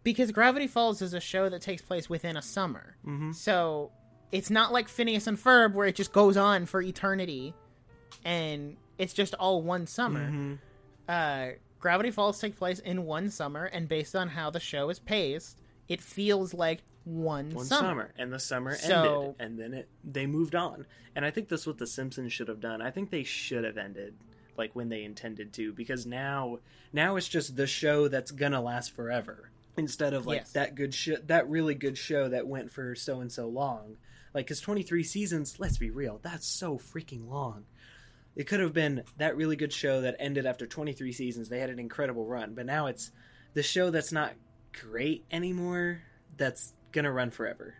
[0.02, 2.96] because Gravity Falls is a show that takes place within a summer.
[3.06, 3.32] Mm-hmm.
[3.32, 3.90] So
[4.32, 7.54] it's not like Phineas and Ferb where it just goes on for eternity
[8.24, 10.30] and it's just all one summer.
[10.30, 10.58] Mhm.
[11.08, 14.98] Uh, Gravity Falls take place in one summer, and based on how the show is
[14.98, 17.88] paced, it feels like one, One summer.
[17.88, 18.14] summer.
[18.16, 20.86] and the summer So- ended, and then it they moved on.
[21.14, 22.80] And I think that's what the Simpsons should have done.
[22.82, 24.14] I think they should have ended
[24.56, 26.60] like when they intended to, because now
[26.92, 30.52] now it's just the show that's gonna last forever instead of like Yes.
[30.52, 33.96] that good sh- that really good show that went for so and so long.
[34.32, 37.64] Like, because twenty three seasons, let's be real, that's so freaking long.
[38.36, 41.48] It could have been that really good show that ended after 23 seasons.
[41.48, 43.12] They had an incredible run, but now it's
[43.52, 44.32] the show that's not
[44.80, 46.02] great anymore
[46.36, 47.74] that's gonna run forever.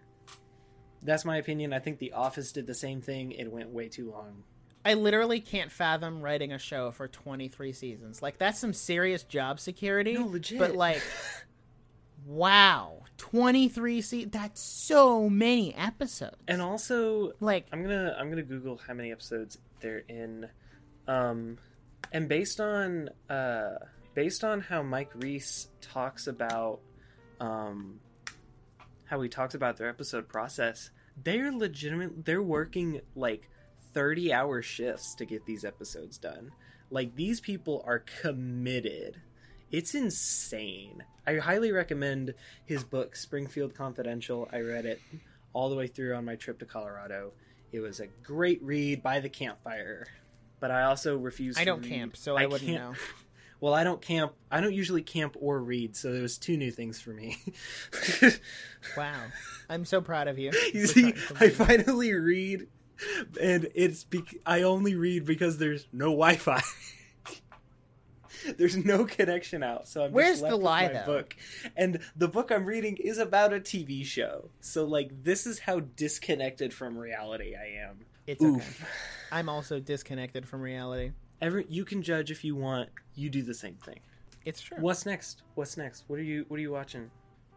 [1.03, 1.73] That's my opinion.
[1.73, 3.33] I think The Office did the same thing.
[3.33, 4.45] It went way too long.
[4.87, 8.23] I literally can't fathom writing a show for 23 seasons.
[8.23, 10.15] Like that's some serious job security.
[10.15, 10.59] No, legit.
[10.59, 11.03] But like
[12.27, 16.37] wow, 23 se- that's so many episodes.
[16.49, 20.49] And also, like I'm gonna I'm gonna Google how many episodes they're in,
[21.07, 21.59] um,
[22.13, 23.77] and based on uh,
[24.15, 26.81] based on how Mike Reiss talks about,
[27.41, 28.01] um,
[29.05, 30.91] how he talks about their episode process,
[31.23, 32.25] they're legitimate.
[32.25, 33.49] They're working like
[33.93, 36.51] thirty hour shifts to get these episodes done.
[36.91, 39.21] Like these people are committed.
[39.71, 41.03] It's insane.
[41.27, 42.35] I highly recommend
[42.67, 44.49] his book Springfield Confidential.
[44.53, 45.01] I read it
[45.53, 47.33] all the way through on my trip to Colorado.
[47.73, 50.07] It was a great read by the campfire.
[50.61, 52.95] But I also refuse I to don't read- camp, so I, wouldn't can't- know.
[53.65, 54.35] Well, I don't camp.
[54.51, 57.39] I don't usually camp or read, so there was two new things for me.
[58.95, 59.23] Wow.
[59.71, 60.53] I'm so proud of you.
[60.75, 62.67] you see, I finally read,
[63.41, 66.61] and it's bec- I only read because there's no Wi-Fi.
[68.59, 71.07] there's no connection out, so I'm just Where's left the with lie, my though?
[71.07, 71.37] book.
[71.75, 75.81] And the book I'm reading is about a TV show, so like this is how
[75.81, 78.05] disconnected from reality I am.
[78.27, 78.63] It's okay.
[79.33, 81.13] I'm also disconnected from reality.
[81.41, 82.89] Every you can judge if you want.
[83.15, 84.01] You do the same thing.
[84.45, 84.79] It's true.
[84.81, 85.43] What's next?
[85.55, 86.05] What's next?
[86.07, 87.11] What are you What are you watching?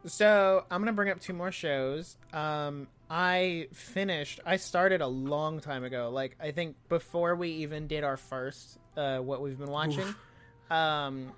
[0.06, 2.18] So I'm gonna bring up two more shows.
[2.32, 4.40] Um, I finished.
[4.46, 6.10] I started a long time ago.
[6.12, 10.02] Like I think before we even did our first, uh, what we've been watching.
[10.02, 10.72] Oof.
[10.72, 11.32] Um,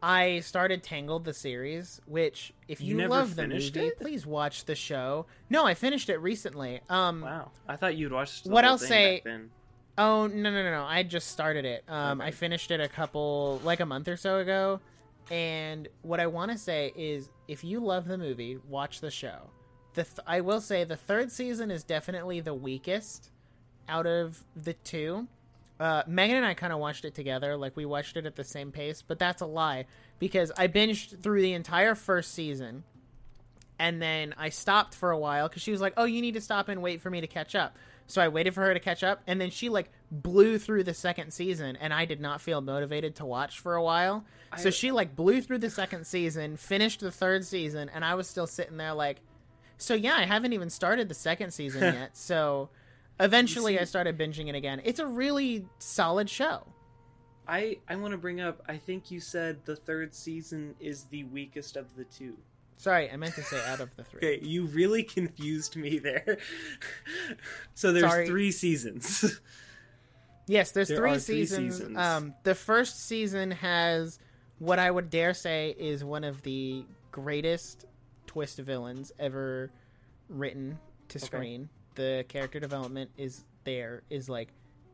[0.00, 3.98] I started Tangled the series, which if You you, love the movie, it?
[3.98, 5.26] please watch the show.
[5.50, 6.80] No, I finished it recently.
[6.88, 8.46] Um, Wow, I thought you'd watched.
[8.46, 9.22] What I'll say-.
[9.98, 10.84] Oh no no no no!
[10.84, 11.84] I just started it.
[11.88, 12.28] Um, Okay.
[12.28, 14.80] I finished it a couple like a month or so ago,
[15.30, 19.50] and what I want to say is, if you love the movie, watch the show.
[19.94, 23.30] the th- I will say the third season is definitely the weakest
[23.88, 25.26] out of the two.
[25.80, 28.44] Uh, Megan and I kind of watched it together, like we watched it at the
[28.44, 29.86] same pace, but that's a lie
[30.20, 32.84] because I binged through the entire first season,
[33.78, 36.40] and then I stopped for a while because she was like, "Oh, you need to
[36.40, 37.76] stop and wait for me to catch up."
[38.08, 40.94] So I waited for her to catch up, and then she like blew through the
[40.94, 44.24] second season, and I did not feel motivated to watch for a while.
[44.56, 48.26] so she like blew through the second season, finished the third season, and I was
[48.26, 49.20] still sitting there like,
[49.76, 52.16] so yeah, I haven't even started the second season yet.
[52.16, 52.70] So
[53.20, 54.80] eventually, see- I started binging it again.
[54.84, 56.66] It's a really solid show.
[57.46, 58.62] I I want to bring up.
[58.68, 62.36] I think you said the third season is the weakest of the two.
[62.78, 64.18] Sorry, I meant to say out of the three.
[64.18, 66.38] Okay, you really confused me there.
[67.74, 68.26] so there's Sorry.
[68.26, 69.40] three seasons.
[70.50, 71.74] Yes, there's There three, are three seasons.
[71.76, 71.98] seasons.
[71.98, 74.18] Um, the first season has
[74.58, 77.84] what I would dare say is one of the greatest
[78.26, 79.70] twist villains ever
[80.30, 81.26] written to Okay.
[81.26, 81.68] screen.
[81.96, 84.48] The character development is there is like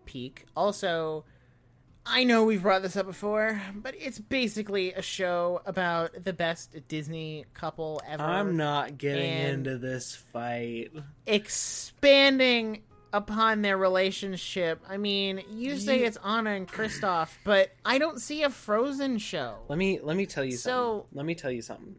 [0.07, 0.45] peak.
[0.57, 1.25] Also,
[2.07, 6.77] I know we've brought this up before, but it's basically a show about the best
[6.87, 8.23] Disney couple ever.
[8.23, 10.91] I'm not getting into this fight.
[11.27, 14.83] expanding upon their relationship.
[14.89, 19.59] I mean, you say it's Anna and Kristoff, but I don't see a Frozen show.
[19.69, 21.17] Let me let me tell you So- something.
[21.17, 21.97] Let me tell you something.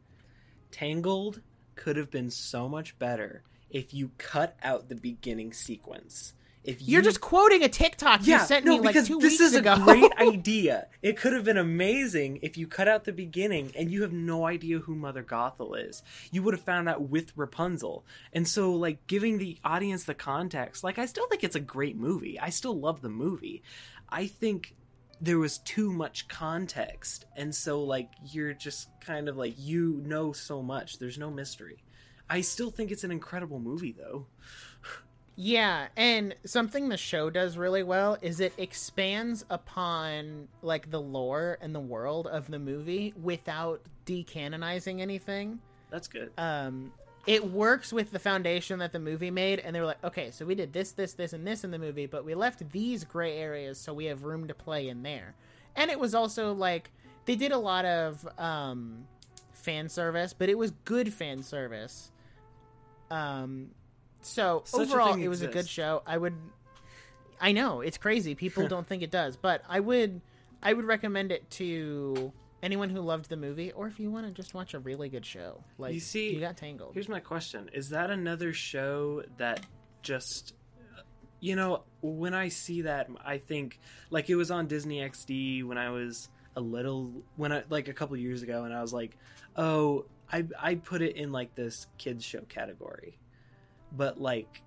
[0.72, 1.41] Tangled
[1.76, 6.34] could have been so much better if you cut out the beginning sequence.
[6.65, 9.19] If you You're just quoting a TikTok you yeah, sent no, me like because two
[9.19, 9.73] this weeks is ago.
[9.73, 10.88] a great idea.
[11.04, 14.47] It could have been amazing if you cut out the beginning and you have no
[14.47, 16.01] idea who Mother Gothel is.
[16.32, 20.84] You would have found out with Rapunzel, and so like giving the audience the context.
[20.84, 22.39] Like I still think it's a great movie.
[22.39, 23.62] I still love the movie.
[24.10, 24.75] I think
[25.21, 30.32] there was too much context, and so like you're just kind of like you know
[30.32, 30.97] so much.
[30.97, 31.84] There's no mystery.
[32.28, 34.25] I still think it's an incredible movie though.
[35.38, 41.58] Yeah, and something the show does really well is it expands upon like the lore
[41.62, 45.60] and the world of the movie without decanonizing anything.
[45.89, 46.32] That's good.
[46.38, 46.93] um,
[47.28, 50.45] it works with the foundation that the movie made, and they were like, okay, so
[50.45, 53.38] we did this, this, this, and this in the movie, but we left these gray
[53.38, 55.34] areas so we have room to play in there.
[55.76, 56.91] And it was also like
[57.26, 59.08] they did a lot of um,
[59.54, 62.12] fan service, but it was good fan service.
[63.10, 63.71] Um,
[64.26, 66.02] so Such overall, it was a good show.
[66.06, 66.36] I would.
[67.40, 68.36] I know it's crazy.
[68.36, 70.22] People don't think it does, but I would.
[70.64, 72.34] I would recommend it to
[72.64, 75.26] anyone who loved the movie, or if you want to just watch a really good
[75.26, 75.64] show.
[75.78, 76.94] Like You see, you got Tangled.
[76.94, 79.66] Here's my question: Is that another show that
[80.02, 80.56] just,
[81.40, 85.78] you know, when I see that, I think like it was on Disney XD when
[85.78, 89.18] I was a little, when I like a couple years ago, and I was like,
[89.56, 93.20] oh, I I put it in like this kids show category,
[93.96, 94.62] but like.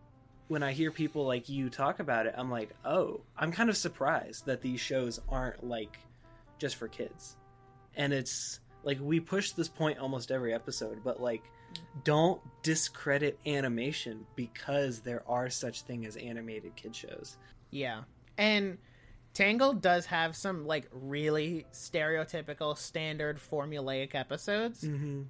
[0.50, 3.76] When I hear people like you talk about it, I'm like, oh, I'm kind of
[3.76, 5.98] surprised that these shows aren't like
[6.58, 7.36] just for kids.
[7.96, 11.42] And it's like we push this point almost every episode, but like
[12.02, 17.36] don't discredit animation because there are such thing as animated kid shows.
[17.70, 18.04] Yeah.
[18.38, 18.78] And
[19.34, 25.24] Tangled does have some like really stereotypical standard formulaic episodes, Mm-hmm.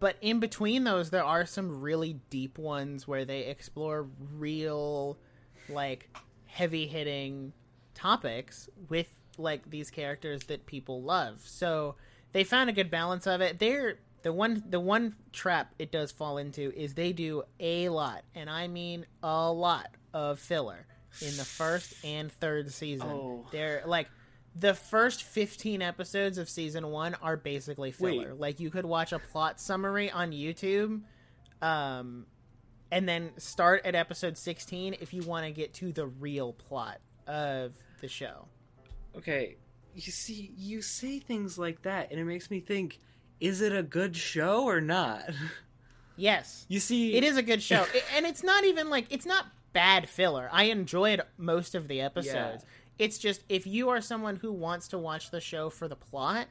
[0.00, 5.18] But in between those there are some really deep ones where they explore real
[5.68, 6.08] like
[6.46, 7.52] heavy-hitting
[7.94, 11.40] topics with like these characters that people love.
[11.44, 11.94] So
[12.32, 13.58] they found a good balance of it.
[13.58, 18.24] They're the one the one trap it does fall into is they do a lot,
[18.34, 20.86] and I mean a lot of filler
[21.20, 23.08] in the first and third season.
[23.08, 23.46] Oh.
[23.52, 24.08] They're like
[24.58, 28.30] the first 15 episodes of season 1 are basically filler.
[28.30, 28.40] Wait.
[28.40, 31.02] Like you could watch a plot summary on YouTube
[31.60, 32.24] um
[32.90, 37.00] and then start at episode 16 if you want to get to the real plot
[37.26, 38.46] of the show.
[39.16, 39.56] Okay,
[39.94, 43.00] you see, you say things like that, and it makes me think:
[43.40, 45.24] is it a good show or not?
[46.20, 46.66] Yes.
[46.68, 47.86] You see, It is a good show.
[48.16, 50.48] And it's not even like it's not bad filler.
[50.52, 52.64] I enjoyed most of the episodes.
[52.98, 56.48] It's just if you are someone who wants to watch the show for the plot,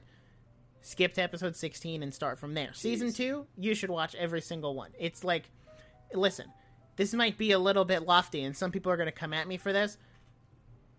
[0.82, 2.74] skip to episode 16 and start from there.
[2.74, 4.92] Season 2, you should watch every single one.
[4.98, 5.50] It's like
[6.14, 6.46] listen,
[6.96, 9.48] this might be a little bit lofty and some people are going to come at
[9.48, 9.98] me for this,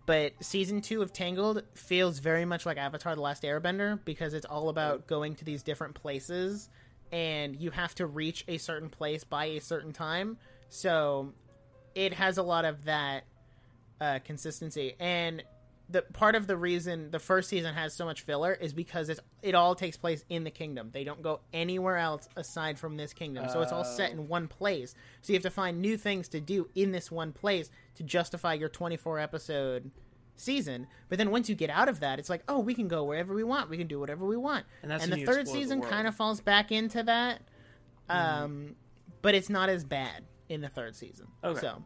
[0.05, 4.45] but season 2 of Tangled feels very much like Avatar the Last Airbender because it's
[4.45, 6.69] all about going to these different places
[7.11, 10.37] and you have to reach a certain place by a certain time.
[10.69, 11.33] So
[11.95, 13.23] it has a lot of that
[14.01, 14.95] uh, consistency.
[14.99, 15.43] And
[15.89, 19.19] the part of the reason the first season has so much filler is because it's
[19.41, 20.91] it all takes place in the kingdom.
[20.93, 23.49] They don't go anywhere else aside from this kingdom.
[23.49, 24.93] So it's all set in one place.
[25.21, 28.53] So you have to find new things to do in this one place to justify
[28.53, 29.89] your 24 episode
[30.35, 30.87] season.
[31.09, 33.33] But then once you get out of that, it's like, oh, we can go wherever
[33.33, 33.69] we want.
[33.69, 34.65] We can do whatever we want.
[34.83, 35.81] And that's and the third season.
[35.81, 35.89] Mm-hmm.
[35.89, 37.41] kind of falls back into that.
[38.09, 38.75] Um,
[39.21, 41.27] but it's not as bad in the third season.
[41.43, 41.59] Okay.
[41.59, 41.83] So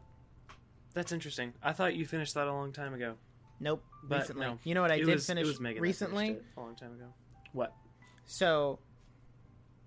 [0.94, 1.52] That's interesting.
[1.62, 3.14] I thought you finished that a long time ago.
[3.60, 3.82] nope.
[4.06, 4.58] But recently, no.
[4.64, 6.36] you know what I it did was, finish it was Megan recently.
[6.56, 7.06] a long time ago.
[7.52, 7.72] What?
[8.26, 8.78] So,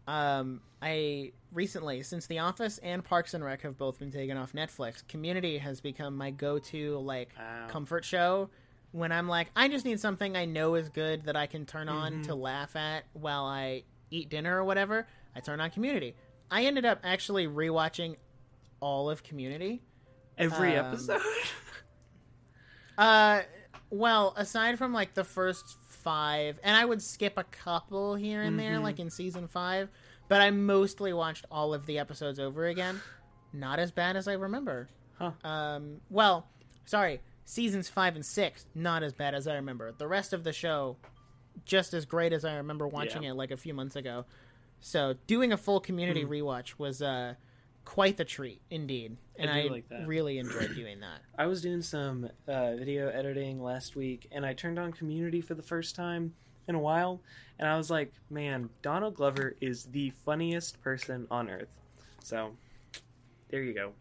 [0.07, 4.53] um, I recently, since The Office and Parks and Rec have both been taken off
[4.53, 7.29] Netflix, Community has become my go-to like
[7.69, 8.49] comfort show.
[8.91, 11.89] When I'm like, I just need something I know is good that I can turn
[11.89, 12.21] on Mm-hmm.
[12.23, 15.05] to laugh at while I eat dinner or whatever.
[15.35, 16.15] I turn on Community.
[16.49, 18.15] I ended up actually rewatching
[18.79, 19.81] all of Community.
[20.37, 21.21] Every Um, episode?
[22.97, 23.43] Uh,
[23.91, 28.59] well, aside from like the first five, and I would skip a couple here and
[28.59, 28.81] there, Mhm.
[28.83, 29.89] like in season five,
[30.27, 33.01] but I mostly watched all of the episodes over again.
[33.53, 34.89] Not as bad as I remember.
[35.19, 35.31] Huh.
[35.43, 36.47] Um, well,
[36.85, 39.91] sorry, seasons five and six, not as bad as I remember.
[39.91, 40.97] The rest of the show,
[41.65, 43.31] just as great as I remember watching Yeah.
[43.31, 44.25] it like a few months ago.
[44.79, 46.31] So doing a full community Hmm.
[46.31, 47.35] rewatch was uh
[47.87, 50.05] quite the treat indeed, and I I, like that.
[50.05, 51.21] really enjoyed doing that.
[51.37, 55.53] I was doing some uh, video editing last week, and I turned on Community for
[55.53, 56.33] the first time
[56.67, 57.21] in a while,
[57.57, 61.69] and I was like, "Man, Donald Glover is the funniest person on earth."
[62.21, 62.57] So,
[63.49, 63.93] there you go.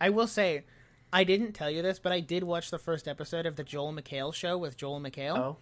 [0.00, 0.64] I will say,
[1.12, 3.92] I didn't tell you this, but I did watch the first episode of the Joel
[3.92, 5.56] McHale show with Joel McHale, Oh,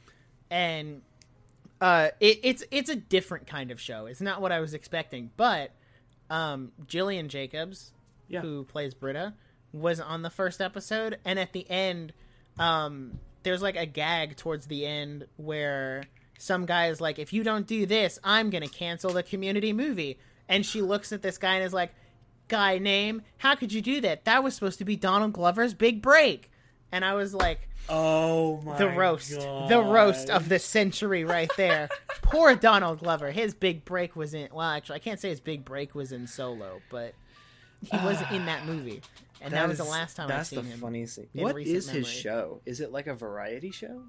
[0.50, 1.02] and
[1.82, 4.06] uh, it, it's it's a different kind of show.
[4.06, 5.72] It's not what I was expecting, but
[6.30, 7.92] um, Gillian Jacobs,
[8.28, 8.40] Yeah.
[8.40, 9.34] who plays Britta,
[9.72, 12.12] was on the first episode, and at the end,
[12.58, 16.04] um, there's like a gag towards the end where
[16.38, 20.18] some guy is like, "If you don't do this, I'm gonna cancel the Community movie,"
[20.48, 21.94] and she looks at this guy and is like,
[22.48, 23.22] "Guy name?
[23.38, 24.24] How could you do that?
[24.24, 26.50] That was supposed to be Donald Glover's big break."
[26.92, 28.78] And I was like, oh my!
[28.78, 31.88] the roast, the roast of the century right there.
[32.22, 33.30] Poor Donald Glover.
[33.30, 34.48] His big break was in.
[34.52, 37.14] Well, actually, I can't say his big break was in Solo, but
[37.82, 39.02] he was in that movie,
[39.40, 40.80] and that, was the last time I've That's seen the him.
[40.80, 41.28] funniest thing.
[41.34, 42.60] in What recent his show?
[42.66, 44.02] Is it like a variety show?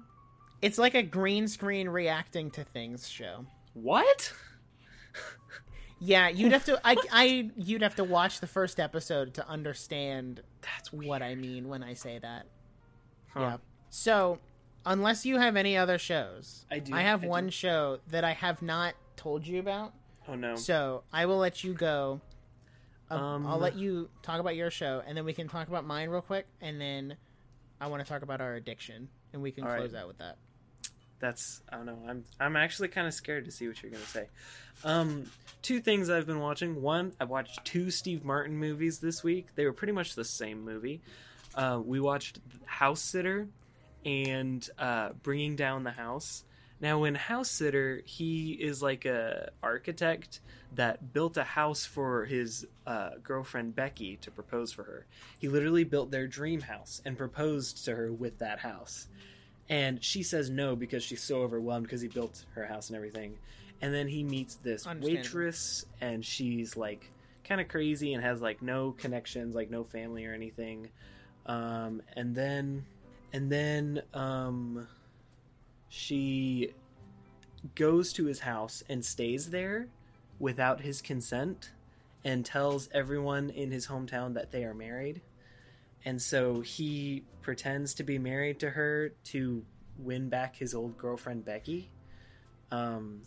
[0.62, 3.44] It's like a green screen reacting to things show.
[3.74, 4.32] What?
[6.00, 6.80] Yeah, you'd have to.
[6.84, 11.08] I, I, you'd have to watch the first episode to understand That's weird.
[11.08, 12.46] what I mean when I say that.
[13.28, 13.40] Huh.
[13.40, 13.56] Yeah.
[13.90, 14.38] So,
[14.86, 16.94] unless you have any other shows, I do.
[16.94, 17.28] I have I do.
[17.28, 19.92] one show that I have not told you about.
[20.28, 20.56] Oh no.
[20.56, 22.20] So I will let you go.
[23.10, 25.86] Um, Um, I'll let you talk about your show, and then we can talk about
[25.86, 27.16] mine real quick, and then
[27.80, 29.78] I want to talk about our addiction, and we can All right.
[29.78, 30.36] close out with that.
[31.20, 31.98] That's I don't know.
[32.06, 34.28] I'm I'm actually kind of scared to see what you're gonna say.
[34.84, 35.30] Um,
[35.62, 36.80] two things I've been watching.
[36.80, 39.48] One, I watched two Steve Martin movies this week.
[39.56, 41.00] They were pretty much the same movie.
[41.58, 43.48] Uh, we watched House Sitter
[44.04, 46.44] and uh, Bringing Down the House.
[46.80, 50.40] Now, in House Sitter, he is like a architect
[50.76, 55.06] that built a house for his uh, girlfriend Becky to propose for her.
[55.40, 59.08] He literally built their dream house and proposed to her with that house
[59.68, 63.36] and she says no because she's so overwhelmed because he built her house and everything
[63.80, 67.10] and then he meets this waitress and she's like
[67.44, 70.88] kind of crazy and has like no connections like no family or anything
[71.48, 72.84] um, and then
[73.32, 74.86] and then um,
[75.88, 76.72] she
[77.74, 79.88] goes to his house and stays there
[80.38, 81.70] without his consent
[82.24, 85.20] and tells everyone in his hometown that they are married
[86.04, 89.64] and so he pretends to be married to her to
[89.98, 91.90] win back his old girlfriend Becky.
[92.70, 93.22] Um,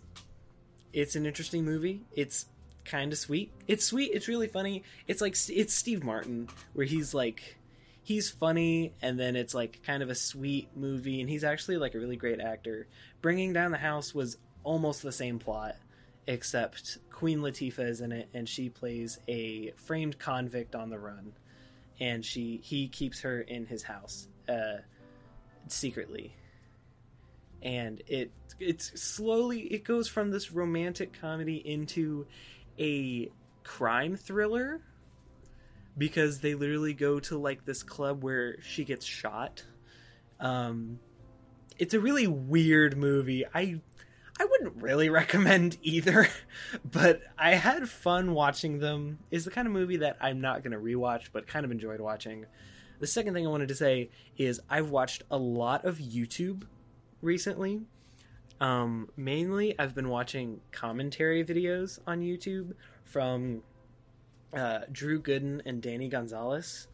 [0.94, 2.04] it's an interesting movie.
[2.16, 2.46] It's
[2.86, 3.52] kind of sweet.
[3.68, 4.12] It's sweet.
[4.14, 4.84] It's really funny.
[5.08, 7.58] It's like it's Steve Martin, where he's like
[8.04, 11.96] he's funny, and then it's like kind of a sweet movie, and he's actually like
[11.96, 12.88] a really great actor.
[13.22, 15.76] Bringing Down the House was almost the same plot,
[16.28, 21.34] except Queen Latifah is in it, and she plays a framed convict on the run
[22.02, 24.78] and she he keeps her in his house uh,
[25.68, 26.36] secretly
[27.62, 32.26] and it it's slowly it goes from this romantic comedy into
[32.80, 33.30] a
[33.64, 34.82] crime thriller
[35.98, 39.64] because they literally go to like this club where she gets shot
[40.40, 41.00] um
[41.78, 43.80] it's a really weird movie i
[44.42, 46.28] I wouldn't really recommend either,
[46.92, 49.20] but I had fun watching them.
[49.30, 52.02] Is the kind of movie that I'm not going to rewatch, but kind of enjoyed
[52.02, 52.48] watching.
[53.00, 56.64] The second thing I wanted to say is I've watched a lot of YouTube
[57.22, 57.82] recently.
[58.60, 62.74] Um, mainly, I've been watching commentary videos on YouTube
[63.04, 63.64] from
[64.54, 66.88] uh, Drew Gooden and Danny Gonzalez,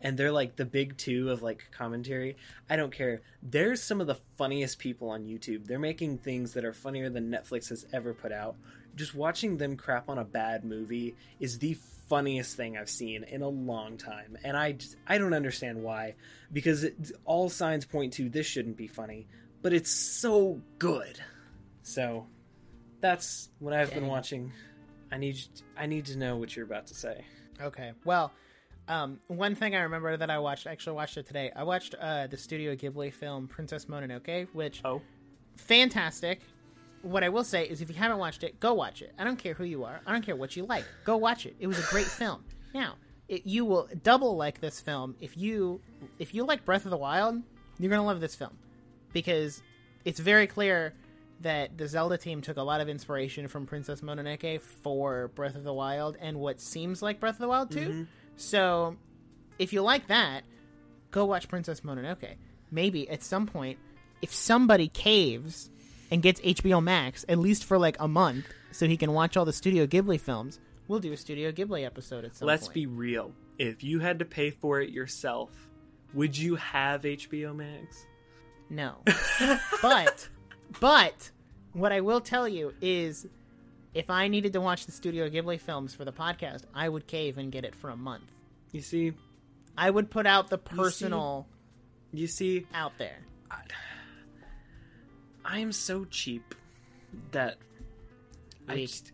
[0.00, 2.36] and they're like the big two of like commentary.
[2.68, 3.22] I don't care.
[3.42, 5.66] They're some of the funniest people on YouTube.
[5.66, 8.56] They're making things that are funnier than Netflix has ever put out.
[8.96, 11.76] Just watching them crap on a bad movie is the
[12.08, 16.14] funniest thing I've seen in a long time, and I just, I don't understand why.
[16.52, 19.26] Because it, all signs point to this shouldn't be funny,
[19.62, 21.18] but it's so good.
[21.82, 22.26] So
[23.00, 24.52] that's what I've been watching.
[25.14, 25.38] I need
[25.76, 27.24] I need to know what you're about to say.
[27.62, 27.92] Okay.
[28.04, 28.32] Well,
[28.88, 31.52] um, one thing I remember that I watched, I actually watched it today.
[31.54, 35.00] I watched uh, the Studio Ghibli film Princess Mononoke, which Oh,
[35.56, 36.40] fantastic.
[37.02, 39.12] What I will say is, if you haven't watched it, go watch it.
[39.16, 40.00] I don't care who you are.
[40.04, 40.84] I don't care what you like.
[41.04, 41.54] Go watch it.
[41.60, 42.42] It was a great film.
[42.74, 42.94] Now,
[43.28, 45.80] it, you will double like this film if you
[46.18, 47.40] if you like Breath of the Wild.
[47.78, 48.58] You're gonna love this film
[49.12, 49.62] because
[50.04, 50.92] it's very clear
[51.44, 55.64] that the Zelda team took a lot of inspiration from Princess Mononoke for Breath of
[55.64, 57.88] the Wild and what seems like Breath of the Wild too.
[57.88, 58.02] Mm-hmm.
[58.36, 58.96] So,
[59.58, 60.42] if you like that,
[61.10, 62.34] go watch Princess Mononoke.
[62.70, 63.78] Maybe at some point,
[64.20, 65.70] if somebody caves
[66.10, 69.44] and gets HBO Max, at least for like a month, so he can watch all
[69.44, 72.74] the Studio Ghibli films, we'll do a Studio Ghibli episode at some let's point.
[72.74, 73.32] be real.
[73.58, 75.50] If you had to pay for it yourself,
[76.12, 78.06] would you have HBO Max?
[78.70, 78.96] No.
[79.82, 80.28] but,
[80.80, 81.30] but,
[81.74, 83.26] what I will tell you is
[83.92, 87.36] if I needed to watch the Studio Ghibli films for the podcast, I would cave
[87.38, 88.24] and get it for a month.
[88.72, 89.12] You see,
[89.76, 91.46] I would put out the personal
[92.12, 93.18] you see, out there.
[95.44, 96.54] I am so cheap
[97.32, 97.58] that
[98.68, 98.88] I Weak.
[98.88, 99.12] just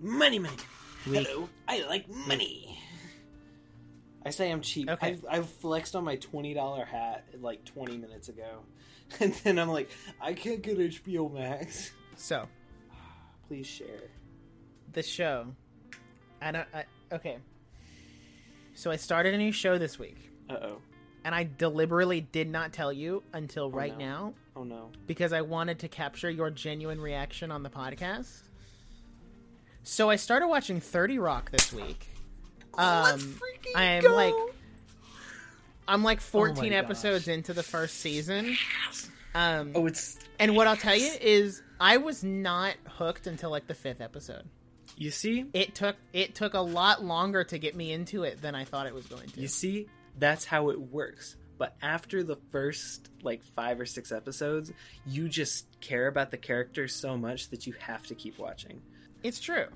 [0.00, 0.54] money, money.
[1.08, 1.26] Weak.
[1.26, 2.78] Hello, I like money.
[4.24, 4.88] I say I'm cheap.
[4.88, 5.08] Okay.
[5.08, 8.60] I've, I've flexed on my twenty dollar hat like twenty minutes ago,
[9.20, 9.90] and then I'm like,
[10.20, 11.92] I can't get HBO Max.
[12.16, 12.46] So,
[13.48, 14.10] Please share.
[14.92, 15.46] the show.
[16.40, 16.66] I don't.
[16.74, 17.38] I, okay.
[18.74, 20.78] So I started a new show this week, Uh oh.
[21.24, 24.04] and I deliberately did not tell you until right no.
[24.04, 24.90] now Oh no.
[25.06, 28.42] because I wanted to capture your genuine reaction on the podcast.
[29.82, 32.08] So I started watching Thirty Rock this week.
[32.74, 33.38] Um,
[33.74, 34.34] I am like,
[35.88, 38.56] I'm like 14 Oh episodes into the first season.
[39.34, 43.66] Um, Oh, it's and what I'll tell you is, I was not hooked until like
[43.66, 44.44] the fifth episode.
[44.96, 48.54] you see, it took it took a lot longer to get me into it than
[48.54, 49.40] I thought it was going to.
[49.40, 51.36] you see, that's how it works.
[51.58, 54.72] But after the first like five or six episodes,
[55.06, 58.80] you just care about the characters so much that you have to keep watching.
[59.22, 59.66] It's true.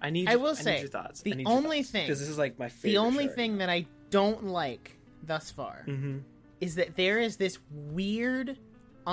[0.00, 0.28] I need.
[0.28, 1.20] I will need say, your thoughts.
[1.22, 2.90] the I only thoughts, thing- because this is like my favorite.
[2.92, 6.18] The only thing that I don't like thus far hmm
[6.60, 8.56] is that there is this weird,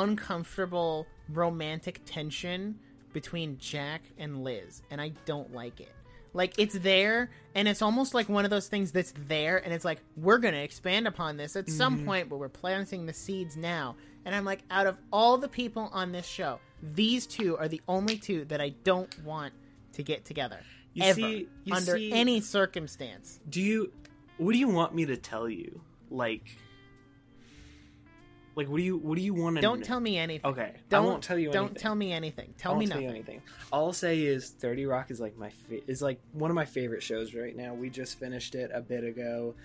[0.10, 2.78] uncomfortable romantic tension
[3.14, 5.92] between Jack and Liz, and I don't like it.
[6.34, 9.84] Like it's there, and it's almost like one of those things that's there, and it's
[9.84, 13.96] like we're gonna expand upon this at some point, but we're planting the seeds now.
[14.26, 17.82] And I'm like, out of all the people on this show, these two are the
[17.88, 19.54] only two that I don't want
[19.94, 20.60] to get together
[20.94, 23.40] You ever see- you under see- any circumstance.
[23.50, 23.92] Do you?
[24.38, 25.82] What do you want me to tell you?
[26.10, 26.58] Like,
[28.56, 28.98] like what do you?
[28.98, 29.62] What do you want to?
[29.62, 30.50] Don't tell me anything.
[30.50, 31.52] Okay, Don't I won't tell you.
[31.52, 32.54] Don't tell me anything.
[32.58, 33.10] Tell I won't me tell nothing.
[33.10, 33.42] you anything.
[33.72, 36.66] All I'll say is Thirty Rock is like my fa- is like one of my
[36.66, 37.74] favorite shows right now.
[37.74, 39.56] We just finished it a bit ago.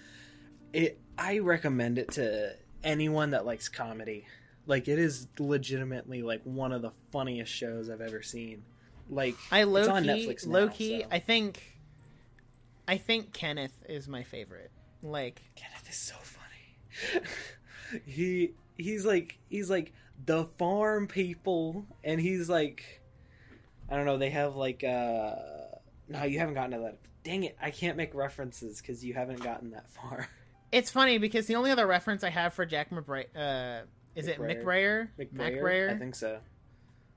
[0.72, 4.26] It I recommend it to anyone that likes comedy.
[4.66, 8.62] Like it is legitimately like one of the funniest shows I've ever seen.
[9.10, 11.00] Like I low it's on key, Netflix now, low key.
[11.02, 11.78] so- I think,
[12.88, 14.70] I think Kenneth is my favorite.
[15.04, 17.24] Like, Kenneth is so funny.
[18.06, 19.92] he he's like he's like
[20.24, 23.02] the farm people, and he's like,
[23.90, 24.16] I don't know.
[24.16, 25.34] They have like uh
[26.08, 26.98] no, you haven't gotten to that.
[27.22, 30.28] Dang it, I can't make references because you haven't gotten that far.
[30.72, 33.84] it's funny because the only other reference I have for Jack McBrayer, uh,
[34.14, 35.08] is it McBrayer.
[35.18, 35.60] McBrayer?
[35.60, 36.38] McBrayer, I think so.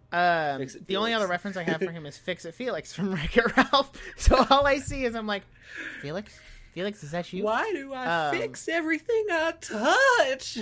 [0.10, 3.36] Um, the only other reference I have for him is Fix It Felix from Wreck
[3.36, 3.92] It Ralph.
[4.18, 5.44] So all I see is I'm like,
[6.02, 6.40] Felix,
[6.78, 7.44] Felix, is that you?
[7.44, 10.60] Why do I Um, fix everything I touch?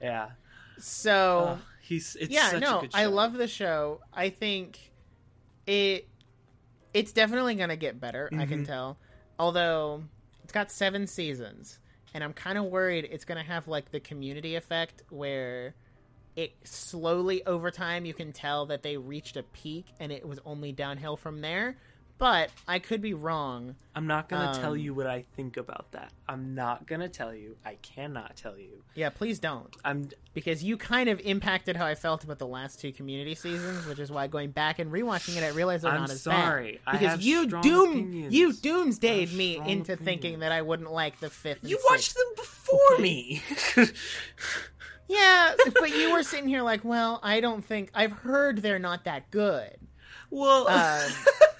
[0.00, 0.30] Yeah,
[0.78, 4.00] So Oh, he's it's yeah, such a no, good I love the show.
[4.12, 4.92] I think
[5.66, 6.08] it
[6.94, 8.30] it's definitely gonna get better.
[8.38, 8.66] I can Mhm.
[8.66, 8.98] tell.
[9.38, 10.04] Although
[10.42, 11.78] it's got seven seasons,
[12.14, 15.74] and I'm kind of worried it's gonna have like the community effect where
[16.36, 20.38] it slowly over time you can tell that they reached a peak and it was
[20.44, 21.76] only downhill from there.
[22.18, 23.76] But I could be wrong.
[23.94, 26.12] I'm not gonna tell Um, you what I think about that.
[26.28, 27.56] I'm not gonna tell you.
[27.64, 28.82] I cannot tell you.
[28.94, 29.74] Yeah, please don't.
[29.84, 33.86] I'm because you kind of impacted how I felt about the last two community seasons,
[33.86, 36.80] which is why going back and rewatching it, I realized they're I'm not as sorry.
[36.86, 36.92] bad.
[37.00, 38.34] Because you doom opinions.
[38.34, 41.60] you doomsdayed me into thinking that I wouldn't like the fifth.
[41.64, 41.86] You sixth.
[41.90, 43.42] watched them before me.
[45.08, 49.04] yeah, but you were sitting here like, well, I don't think I've heard they're not
[49.04, 49.76] that good.
[50.30, 51.10] well, Um,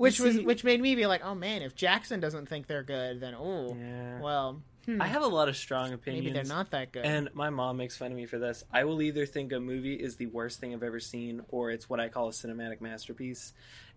[0.00, 3.20] which was which made me be like, oh man, if Jackson doesn't think they're good,
[3.20, 4.20] then oh yeah.
[4.20, 6.24] well, hmm, I have a lot of strong opinions.
[6.24, 7.04] maybe they're not that good.
[7.04, 8.64] And my mom makes fun of me for this.
[8.72, 11.90] I will either think a movie is the worst thing I've ever seen, or it's
[11.90, 13.52] what I call a cinematic masterpiece,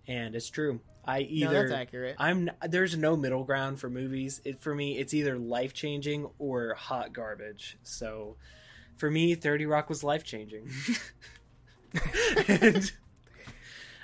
[0.06, 0.82] and it's true.
[1.06, 2.18] I no, either that's accurate.
[2.20, 4.42] I'm there's no middle ground for movies.
[4.44, 7.78] It for me, it's either life changing or hot garbage.
[7.84, 8.36] So,
[8.98, 10.70] for me, Thirty Rock was life changing.
[12.50, 12.82] I'm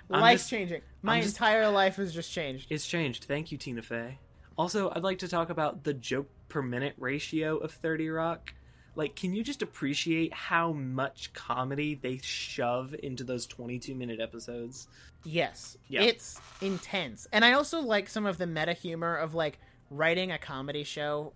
[0.10, 0.82] Life changing.
[1.01, 2.68] My just- entire life has just changed.
[2.72, 3.26] It's changed.
[3.26, 4.20] Thank you, Tina Fey.
[4.57, 8.53] Also, I'd like to talk about the joke per minute ratio of 30 Rock.
[8.95, 14.88] Like, can you just appreciate how much comedy they shove into those 22 minute episodes?
[15.24, 15.78] Yes.
[15.88, 16.01] Yeah.
[16.01, 17.28] It's intense.
[17.32, 21.34] And I also like some of the meta humor of like writing a comedy show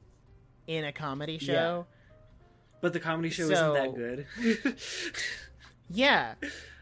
[0.68, 1.86] in a comedy show.
[2.82, 3.96] But the comedy show So- isn't that
[4.66, 4.78] good.
[5.90, 6.36] Yeah.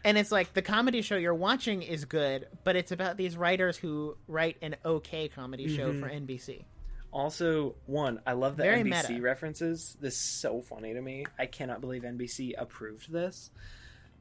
[0.04, 3.76] And it's like the comedy show you're watching is good, but it's about these writers
[3.76, 6.00] who write an okay comedy show Mhm.
[6.00, 6.64] for NBC.
[7.12, 9.22] also, one, I love the Very NBC meta.
[9.22, 9.98] references.
[10.00, 11.26] This is so funny to me.
[11.38, 13.50] I cannot believe NBC approved this.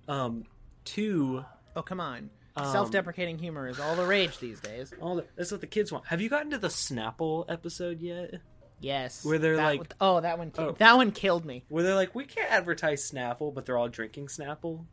[0.09, 0.43] Um,
[0.83, 2.29] two, Oh, come on.
[2.57, 4.93] Um, Self-deprecating humor is all the rage these days.
[4.99, 6.05] all the, that's what the kids want.
[6.07, 8.41] Have you gotten to the Snapple episode yet?
[8.81, 9.23] Yes.
[9.23, 10.71] Where they're That like- one- Oh, that one ki- Oh.
[10.73, 11.63] that one killed me.
[11.69, 14.85] where they're like, we can't advertise Snapple, but they're all drinking Snapple.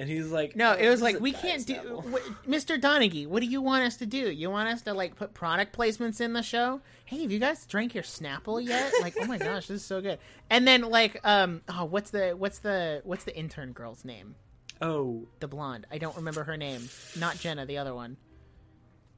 [0.00, 2.80] And he's like, No, it was like we can't do Snapple." wh- Mr.
[2.80, 4.30] Donaghy, what do you want us to do?
[4.30, 6.80] You want us to like put product placements in the show?
[7.04, 8.92] Hey, have you guys drank your Snapple yet?
[9.02, 10.18] Like, oh my gosh, this is so good.
[10.48, 14.36] And then like um oh, what's the what's the what's the intern girl's name?
[14.80, 15.86] Oh, The blonde.
[15.92, 16.88] I don't remember her name.
[17.18, 18.16] Not Jenna, the other one.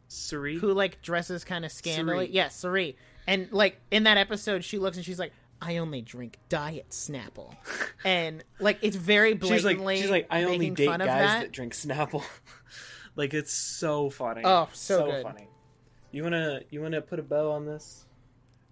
[0.09, 0.59] Cerie.
[0.59, 2.28] Who like dresses kind of scandally.
[2.30, 2.97] Yes, Cerie.
[3.28, 5.33] And like in that episode she looks and she's like
[5.65, 7.55] I only drink diet Snapple.
[8.05, 11.41] And like it's very she's like, blatantly she's like, I only date guys that.
[11.41, 11.53] that.
[11.53, 12.25] drink Snapple.
[13.17, 14.43] like it's so funny.
[14.45, 15.23] Oh, so good.
[15.23, 15.49] funny.
[16.11, 18.05] You wanna you wanna put a bow on this?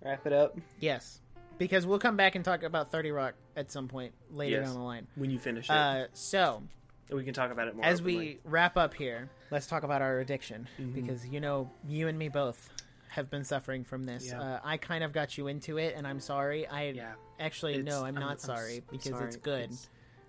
[0.05, 1.21] Wrap it up Yes,
[1.59, 4.67] because we'll come back and talk about Thirty Rock at some point later Yes.
[4.67, 5.07] down the line.
[5.15, 5.73] when you finish it.
[5.73, 6.63] Uh, so
[7.11, 7.85] we can talk about it more.
[7.85, 8.17] as openly.
[8.17, 10.95] we wrap up here, let's talk about our addiction Mhm.
[10.95, 12.69] because you know you and me both
[13.11, 14.27] have been suffering from this.
[14.29, 14.41] Yeah.
[14.41, 16.67] Uh, I kind of got you into it, and I'm sorry.
[16.67, 19.27] I yeah, actually it's- no, I'm, I'm- not I'm sorry s- because sorry.
[19.27, 19.71] it's good.
[19.71, 19.89] It's,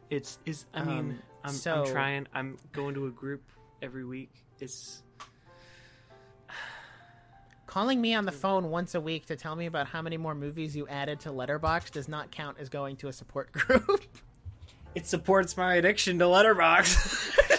[0.10, 2.28] it's is I mean Um, I'm, so- I'm trying.
[2.34, 3.44] I'm going to a group
[3.82, 4.32] every week.
[4.60, 5.04] It's
[7.68, 10.36] Calling me on the phone once a week to tell me about how many more
[10.36, 14.04] movies you added to Letterbox does not count as going to a support group.
[14.96, 17.38] it supports my addiction to Letterbox.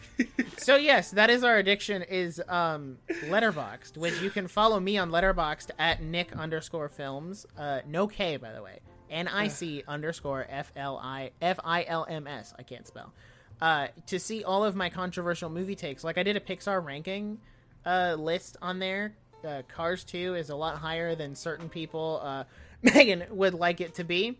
[0.65, 5.11] So yes, that is our addiction is um Letterboxd, which you can follow me on
[5.11, 7.45] Letterboxd at Nic underscore films.
[7.55, 8.79] Uh no K by the way.
[9.11, 12.55] N I C underscore F L I F I L M S.
[12.57, 13.13] I can't spell.
[13.61, 16.03] Uh to see all of my controversial movie takes.
[16.03, 17.37] Like I did a Pixar ranking
[17.85, 19.13] uh list on there.
[19.47, 22.43] Uh, Cars 2 is a lot higher than certain people uh
[22.81, 24.39] Megan would like it to be.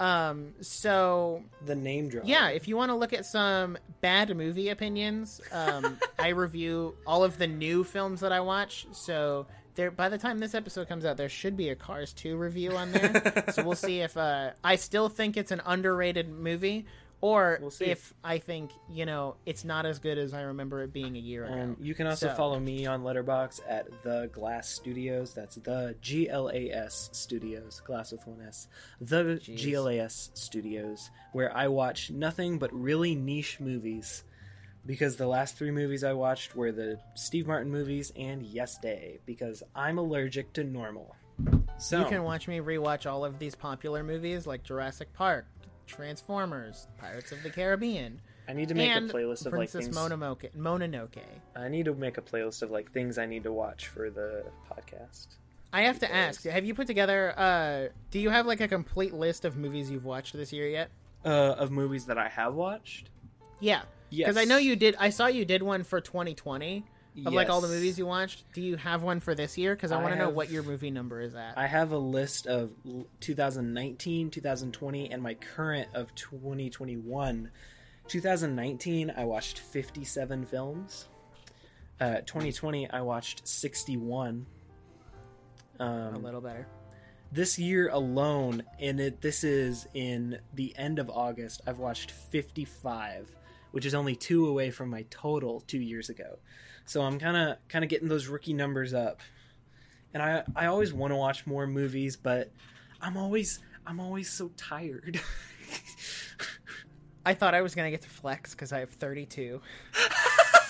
[0.00, 2.24] Um so the name drop.
[2.26, 7.22] yeah, if you want to look at some bad movie opinions, um, I review all
[7.22, 8.86] of the new films that I watch.
[8.92, 12.36] So there, by the time this episode comes out, there should be a Cars 2
[12.36, 13.44] review on there.
[13.52, 16.86] so we'll see if uh, I still think it's an underrated movie,
[17.24, 20.92] or We'll if I think you know it's not as good as I remember it
[20.92, 21.54] being a year ago.
[21.54, 25.32] Um, you can also So- follow me on Letterbox at the Glas Studios.
[25.32, 28.68] That's the G L A S Studios, Glas with one S.
[29.00, 34.24] The G L A S Studios, where I watch nothing but really niche movies.
[34.86, 39.18] Because the last three movies I watched were the Steve Martin movies and Yes Day.
[39.24, 41.16] Because I'm allergic to normal.
[41.78, 45.46] So You can watch me rewatch all of these popular movies like Jurassic Park,
[45.86, 49.96] Transformers, Pirates of the Caribbean, I need to make a playlist of Princess like things.
[49.96, 50.54] Mononoke.
[50.56, 51.22] Mononoke.
[51.56, 54.44] I need to make a playlist of like things I need to watch for the
[54.70, 55.28] podcast.
[55.72, 59.14] I have to ask, have you put together uh do you have like a complete
[59.14, 60.90] list of movies you've watched this year yet?
[61.24, 63.08] Uh, of movies that I have watched.
[63.60, 63.82] Yeah.
[64.10, 66.84] Yes, Because I know you did I saw you did one for 2020
[67.24, 68.44] of like all the movies you watched.
[68.52, 69.74] Do you have one for this year?
[69.74, 71.56] Because I I want to know what your movie number is at.
[71.56, 72.70] I have a list of
[73.20, 77.50] 2019, 2020, and my current of 2021
[78.06, 81.08] 2019, I watched 57 films.
[82.00, 84.46] Uh, 2020, I watched 61.
[85.80, 86.66] A Um, little better.
[87.32, 93.34] this year alone, and it this is in the end of August, I've watched 55,
[93.74, 96.38] which is only two away from my total two years ago.
[96.86, 99.20] So I'm kind of kind of getting those rookie numbers up,
[100.12, 102.52] and I I always want to watch more movies, but
[103.00, 105.20] I'm always I'm always so tired.
[107.26, 109.60] I thought I was gonna get to flex because I have 32.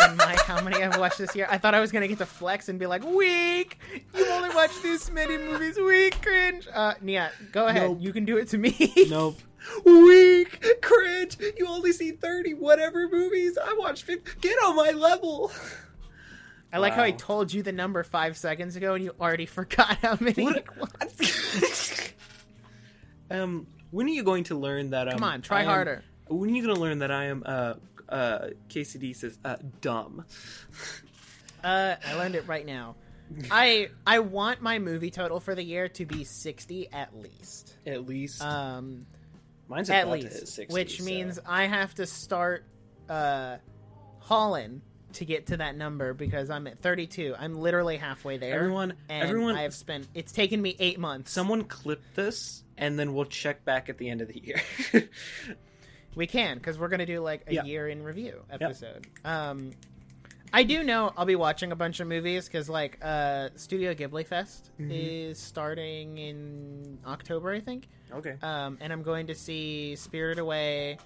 [0.01, 1.47] and my how many I've watched this year.
[1.51, 3.79] I thought I was gonna get to flex and be like, "Weak,
[4.15, 5.77] you only watched this many movies.
[5.77, 7.91] Weak, cringe." Uh, Nia, go ahead.
[7.91, 7.99] Nope.
[8.01, 8.95] You can do it to me.
[9.11, 9.37] nope.
[9.85, 11.37] Weak, cringe.
[11.57, 13.57] You only see 30 whatever movies.
[13.63, 14.41] I watched 50.
[14.41, 15.51] Get on my level.
[16.73, 19.97] I like how I told you the number five seconds ago and you already forgot
[19.99, 20.45] how many.
[20.45, 20.65] What?
[21.21, 22.15] it
[23.31, 25.09] um, when are you going to learn that?
[25.09, 26.05] Um, Come on, try I am- harder.
[26.29, 27.43] When are you going to learn that I am?
[27.45, 27.75] Uh,
[28.09, 28.39] uh,
[28.69, 30.25] KCD says uh, dumb.
[31.63, 32.97] Uh, I learned it right now.
[33.51, 37.77] I I want my movie total for the year to be 60 at least.
[37.87, 39.07] At least Um,
[39.69, 42.65] mine's at about to hit least, 60, which so- means I have to start
[43.09, 43.57] uh
[44.21, 44.81] hauling
[45.13, 47.37] to get to that number because I'm at 32.
[47.39, 48.55] I'm literally halfway there.
[48.55, 50.09] Everyone- and everyone- I have spent.
[50.15, 51.31] It's taken me eight months.
[51.31, 54.61] someone clip this and then we'll check back at the end of the year.
[56.17, 57.65] We can because we're gonna do like a Yeah.
[57.65, 59.05] year in review episode.
[59.25, 59.73] Um,
[60.53, 64.25] I do know I'll be watching a bunch of movies because like uh, Studio Ghibli
[64.25, 64.91] Fest Mm-hmm.
[64.93, 67.89] is starting in October, I think.
[68.17, 68.37] Okay.
[68.43, 70.99] Um, and I'm going to see Spirited Away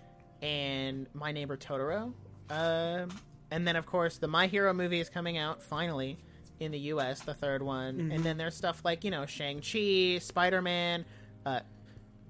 [0.43, 2.13] and My Neighbor Totoro.
[2.51, 3.09] Um,
[3.51, 6.19] and then of course the My Hero movie is coming out finally
[6.61, 7.21] in the U.S.
[7.21, 8.11] The third one, Mm-hmm.
[8.13, 11.05] and then there's stuff like you know Shang Chi, Spider Man.
[11.47, 11.61] Uh,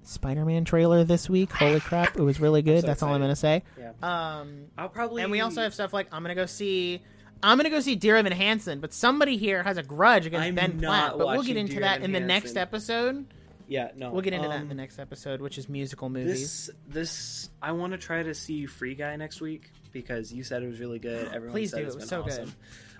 [0.03, 1.51] Spider-Man trailer this week.
[1.51, 2.81] Holy crap, it was really good.
[2.81, 3.63] so That's all I'm gonna say.
[3.77, 3.91] Yeah.
[4.01, 5.21] Um, I'll probably.
[5.23, 7.01] and we also have stuff like I'm gonna go see.
[7.43, 10.55] I'm gonna go see Dear Evan Hansen, but somebody here has a grudge against I'm
[10.55, 11.17] Ben not Platt.
[11.17, 13.25] But we'll get into Dear that Evan in the next episode.
[13.69, 13.91] Yeah.
[13.95, 14.11] No.
[14.11, 16.67] We'll get into that in um, the next episode, which is musical movies.
[16.67, 20.63] This this I want to try to see Free Guy next week because you said
[20.63, 21.27] it was really good.
[21.33, 22.51] Everyone Please said do, it's it was been so good.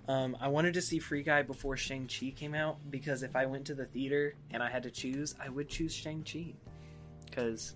[0.07, 3.45] Um, I wanted to see Free Guy before Shang Chi came out because if I
[3.45, 6.53] went to the theater and I had to choose, I would choose Shang Chi
[7.25, 7.75] because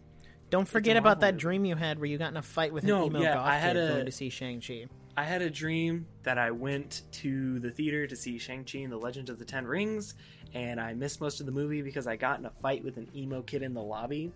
[0.50, 1.42] Don't forget about that movie.
[1.42, 3.48] dream you had where you got in a fight with No, an emo yeah, goth
[3.48, 4.86] I had a- going to see Shang Chi.
[5.16, 8.92] I had a dream that I went to the theater to see Shang Chi and
[8.92, 10.16] the Legend of the Ten Rings,
[10.54, 13.08] and I missed most of the movie because I got in a fight with an
[13.16, 14.32] emo kid in the lobby.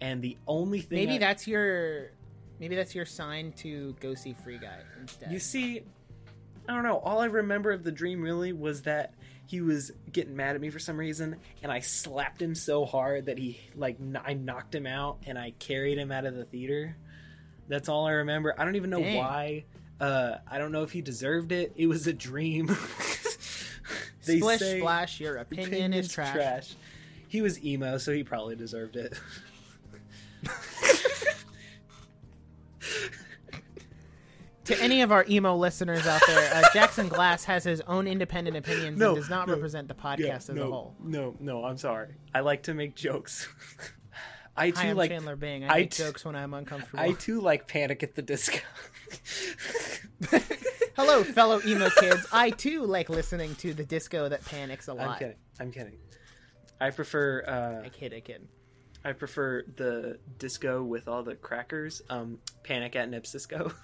[0.00, 2.10] And the only thing Maybe I- that's your,
[2.58, 5.30] maybe that's your sign to go see Free Guy instead.
[5.30, 5.82] You see,
[6.68, 6.98] I don't know.
[6.98, 9.14] All I remember of the dream really was that
[9.46, 13.26] he was getting mad at me for some reason, and I slapped him so hard
[13.26, 16.44] that he like kn- I knocked him out, and I carried him out of the
[16.44, 16.96] theater.
[17.68, 18.54] That's all I remember.
[18.58, 19.16] I don't even know Dang.
[19.18, 19.64] why.
[20.00, 21.72] Uh, I don't know if he deserved it.
[21.76, 22.68] It was a dream.
[24.24, 26.74] They Splish say splash, your opinion, is trash.
[27.28, 29.18] He was emo, so he probably deserved it.
[34.66, 38.56] To any of our emo listeners out there, uh, Jackson Glas has his own independent
[38.56, 39.54] opinions No, and does not no.
[39.54, 40.94] represent the podcast Yeah, as no, a whole.
[41.02, 42.10] No, no, I'm sorry.
[42.32, 43.48] I like to make jokes.
[44.56, 45.64] I too Hi, I'm like Chandler Bing.
[45.64, 47.00] I, I make t- jokes when I'm uncomfortable.
[47.00, 48.58] I too like Panic at the Disco.
[50.94, 52.26] Hello, fellow emo kids.
[52.32, 55.08] I too like listening to the disco that panics a lot.
[55.08, 55.36] I'm kidding.
[55.58, 55.96] I'm kidding.
[56.80, 58.46] I prefer uh, I kid, I kid.
[59.04, 62.02] I prefer the disco with all the crackers.
[62.10, 63.72] Um, Panic at Nipsisco.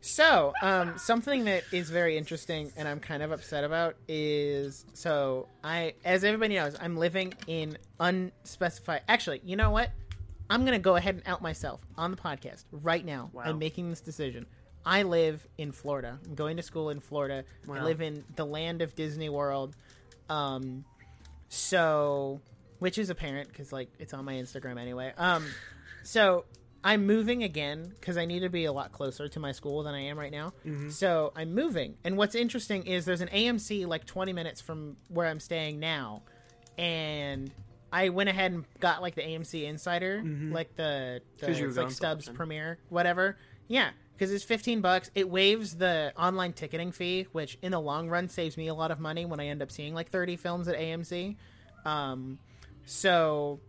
[0.00, 5.46] So, um, something that is very interesting and I'm kind of upset about is so
[5.62, 9.02] I, as everybody knows, I'm living in unspecified.
[9.06, 9.92] Actually, you know what?
[10.50, 13.30] I'm gonna go ahead and out myself on the podcast right now.
[13.32, 13.42] Wow.
[13.44, 14.46] I'm making this decision.
[14.84, 16.18] I live in Florida.
[16.24, 17.44] I'm going to school in Florida.
[17.70, 19.76] I live in the land of Disney World.
[20.30, 20.84] Um,
[21.48, 22.40] so,
[22.78, 25.12] which is apparent because like it's on my Instagram anyway.
[25.18, 25.44] Um,
[26.04, 26.44] so
[26.82, 29.94] I'm moving again because I need to be a lot closer to my school than
[29.94, 30.52] I am right now.
[30.90, 35.26] So I'm moving, and what's interesting is there's an AMC like 20 minutes from where
[35.26, 36.22] I'm staying now,
[36.78, 37.50] and
[37.92, 40.22] I went ahead and got like the AMC Insider,
[40.52, 42.28] like the, the 'Cause you it's like Stubs.
[42.28, 43.38] Premiere, whatever.
[43.66, 45.10] Yeah, because it's 15 bucks.
[45.14, 48.90] It waives the online ticketing fee, which in the long run saves me a lot
[48.90, 51.36] of money when I end up seeing like 30 films at AMC.
[51.86, 52.38] Um,
[52.84, 53.60] so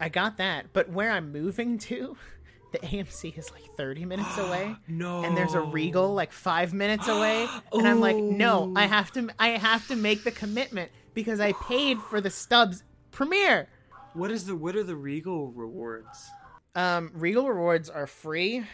[0.00, 2.16] I got that, but where I'm moving to,
[2.72, 4.76] the AMC is like 30 minutes away.
[4.86, 5.24] no.
[5.24, 9.28] And there's a Regal like five minutes away, and I'm like, no, I have to,
[9.38, 12.82] I have to make the commitment because I paid for the Stubs
[13.18, 13.68] premiere.
[14.14, 16.30] What is the what are the Regal rewards?
[16.76, 18.64] Um, Regal rewards are free.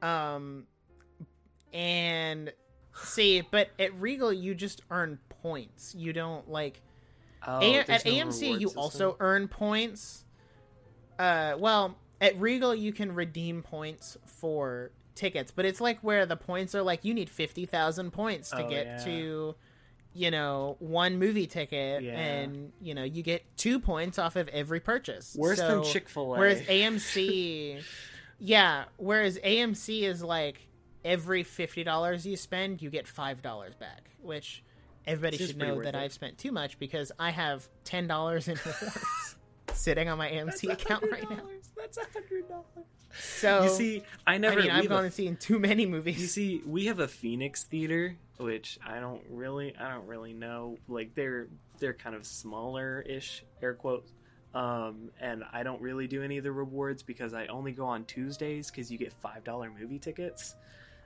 [0.00, 0.66] Um,
[1.72, 2.52] and
[3.02, 5.94] see, but at Regal you just earn points.
[5.96, 6.80] You don't like
[7.46, 8.78] Oh, A- at no AMC you system?
[8.82, 10.24] also earn points.
[11.18, 16.36] Uh, well, at Regal you can redeem points for tickets, but it's like where the
[16.36, 19.04] points are like you need fifty thousand points to Oh, get yeah.
[19.04, 19.54] to,
[20.18, 22.18] you know, one movie ticket, Yeah.
[22.18, 25.36] and you know you get two points off of every purchase.
[25.38, 26.38] worse than Chick Fil A.
[26.38, 27.82] Whereas AMC,
[28.40, 30.66] yeah, whereas AMC is like
[31.04, 34.64] every fifty dollars you spend, you get five dollars back, which
[35.06, 35.98] everybody should know that it.
[35.98, 39.36] I've spent too much because I have ten dollars in rewards
[39.72, 41.42] sitting on my AMC account right now.
[41.76, 42.86] That's a hundred dollars.
[43.16, 44.58] So You see, I never.
[44.58, 46.20] I mean, I've gone a- and seen too many movies.
[46.20, 50.76] You see, we have a Phoenix theater, which I don't really, I don't really know.
[50.88, 51.48] Like they're
[51.78, 54.12] they're kind of smaller ish, air quotes.
[54.54, 58.04] Um, and I don't really do any of the rewards because I only go on
[58.06, 60.54] Tuesdays because you get five dollar movie tickets.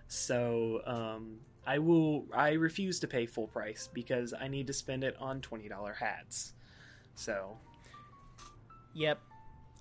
[0.09, 1.37] So um,
[1.67, 5.41] I will, I refuse to pay full price because I need to spend it on
[5.41, 6.53] twenty dollar hats.
[7.15, 7.57] So
[8.95, 9.21] Yep.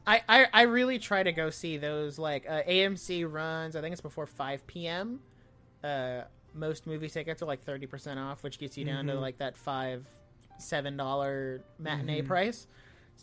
[0.07, 3.75] I, I, I really try to go see those like uh, AMC runs.
[3.75, 5.19] I think it's before five p.m.
[5.83, 6.21] Uh,
[6.53, 9.21] most movie tickets are like thirty percent off, which gets you down to Mhm.
[9.21, 10.05] like that five
[10.57, 12.27] seven dollar matinee Mhm.
[12.27, 12.67] price.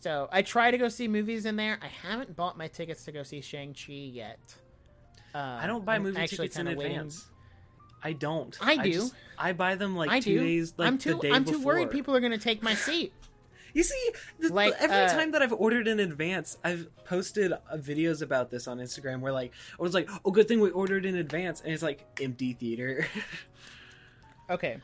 [0.01, 1.79] So I try to go see movies in there.
[1.83, 4.39] I haven't bought my tickets to go see Shang Chi yet.
[5.35, 7.27] Uh, I don't buy I'm movie tickets in waiting- advance.
[8.03, 8.57] I don't.
[8.61, 8.93] I do.
[8.93, 10.45] just- I buy them like I two do.
[10.45, 10.75] days.
[10.77, 11.15] Like I'm too.
[11.15, 13.13] the day I'm too worried people are going to take my seat.
[13.79, 14.11] You see,
[14.41, 18.51] the, Like, every uh, time that I've ordered in advance, I've posted uh, videos about
[18.51, 21.61] this on Instagram where like I was like, "Oh, good thing we ordered in advance,"
[21.61, 23.07] and it's like empty theater.
[24.51, 24.79] Okay.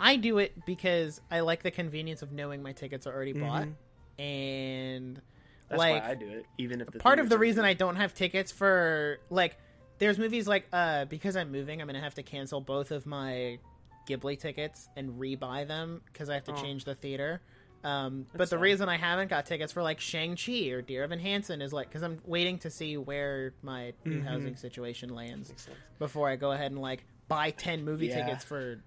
[0.00, 3.64] I do it because I like the convenience of knowing my tickets are already bought,
[3.66, 4.22] Mhm.
[4.22, 5.20] and
[5.68, 7.70] That's like why I do it, even if the part of the reason empty.
[7.70, 9.58] I don't have tickets for like
[9.98, 13.58] there's movies like uh because I'm moving I'm gonna have to cancel both of my
[14.08, 16.62] Ghibli tickets and rebuy them because I have to Oh.
[16.62, 17.40] change the theater.
[17.84, 18.60] Um, but the sad.
[18.60, 21.88] reason I haven't got tickets for like Shang Chi or Dear Evan Hansen is like
[21.88, 24.26] because I'm waiting to see where my new Mhm.
[24.26, 25.52] housing situation lands
[25.98, 28.24] before I go ahead and like buy ten movie Yeah.
[28.24, 28.82] tickets for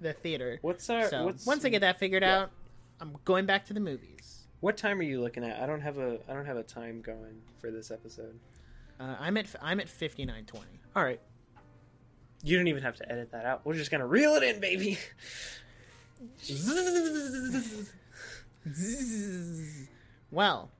[0.00, 0.58] the theater.
[0.60, 2.40] What's our So what's once I get that figured yeah.
[2.42, 2.50] out,
[3.00, 4.44] I'm going back to the movies.
[4.60, 5.60] what time are you looking at?
[5.60, 8.38] I don't have a I don't have a time going for this episode.
[9.00, 10.78] Uh, I'm at I'm at fifty nine twenty.
[10.94, 11.20] All right.
[12.44, 13.64] You don't even have to edit that out.
[13.64, 14.98] We're just gonna reel it in, baby.
[20.30, 20.70] Well,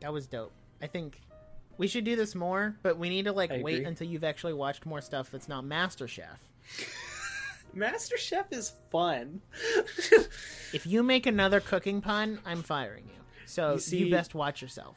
[0.00, 0.52] that was dope.
[0.82, 1.20] I think
[1.78, 3.86] we should do this more, but we need to like I wait agree.
[3.86, 6.36] until you've actually watched more stuff that's not MasterChef.
[7.74, 9.40] Master Chef is fun.
[10.72, 13.20] If you make another cooking pun, I'm firing you.
[13.46, 14.96] So You you, best watch yourself.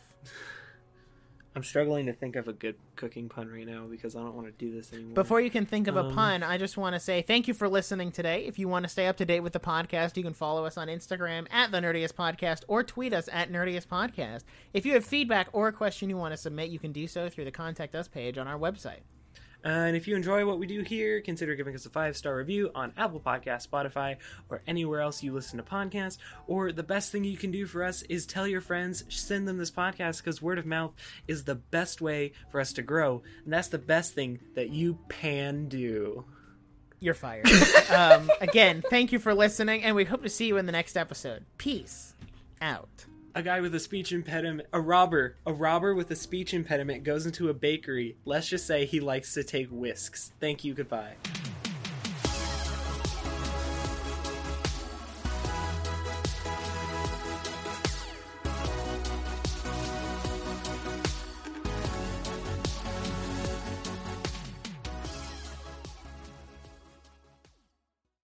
[1.57, 4.45] I'm struggling to think of a good cooking pun right now because I don't want
[4.45, 5.15] to do this anymore.
[5.15, 7.55] Before you can think of a Um, pun, I just want to say thank you
[7.55, 8.45] for listening today.
[8.45, 10.77] If you want to stay up to date with the podcast, you can follow us
[10.77, 14.43] on Instagram at the Nerdiest Podcast or tweet us at Nerdiest Podcast.
[14.71, 17.27] If you have feedback or a question you want to submit, you can do so
[17.27, 19.01] through the Contact Us page on our website.
[19.67, 22.71] And if you enjoy what we do here, consider giving us a five star review
[22.73, 24.15] on Apple Podcasts, Spotify,
[24.47, 26.19] or anywhere else you listen to podcasts.
[26.47, 29.57] Or the best thing you can do for us is tell your friends, send them
[29.57, 30.93] this podcast because word of mouth
[31.27, 33.23] is the best way for us to grow.
[33.43, 36.23] And that's the best thing that you pan do.
[37.01, 37.49] You're fired.
[37.89, 40.95] um, again, thank you for listening, and we hope to see you in the next
[40.95, 41.43] episode.
[41.57, 42.13] Peace
[42.61, 43.05] out.
[43.37, 47.27] A guy with a speech impediment, a robber, a robber with a speech impediment goes
[47.27, 48.17] into a bakery.
[48.25, 50.31] Let's just say he likes to take whisks.
[50.39, 51.13] Thank you, goodbye.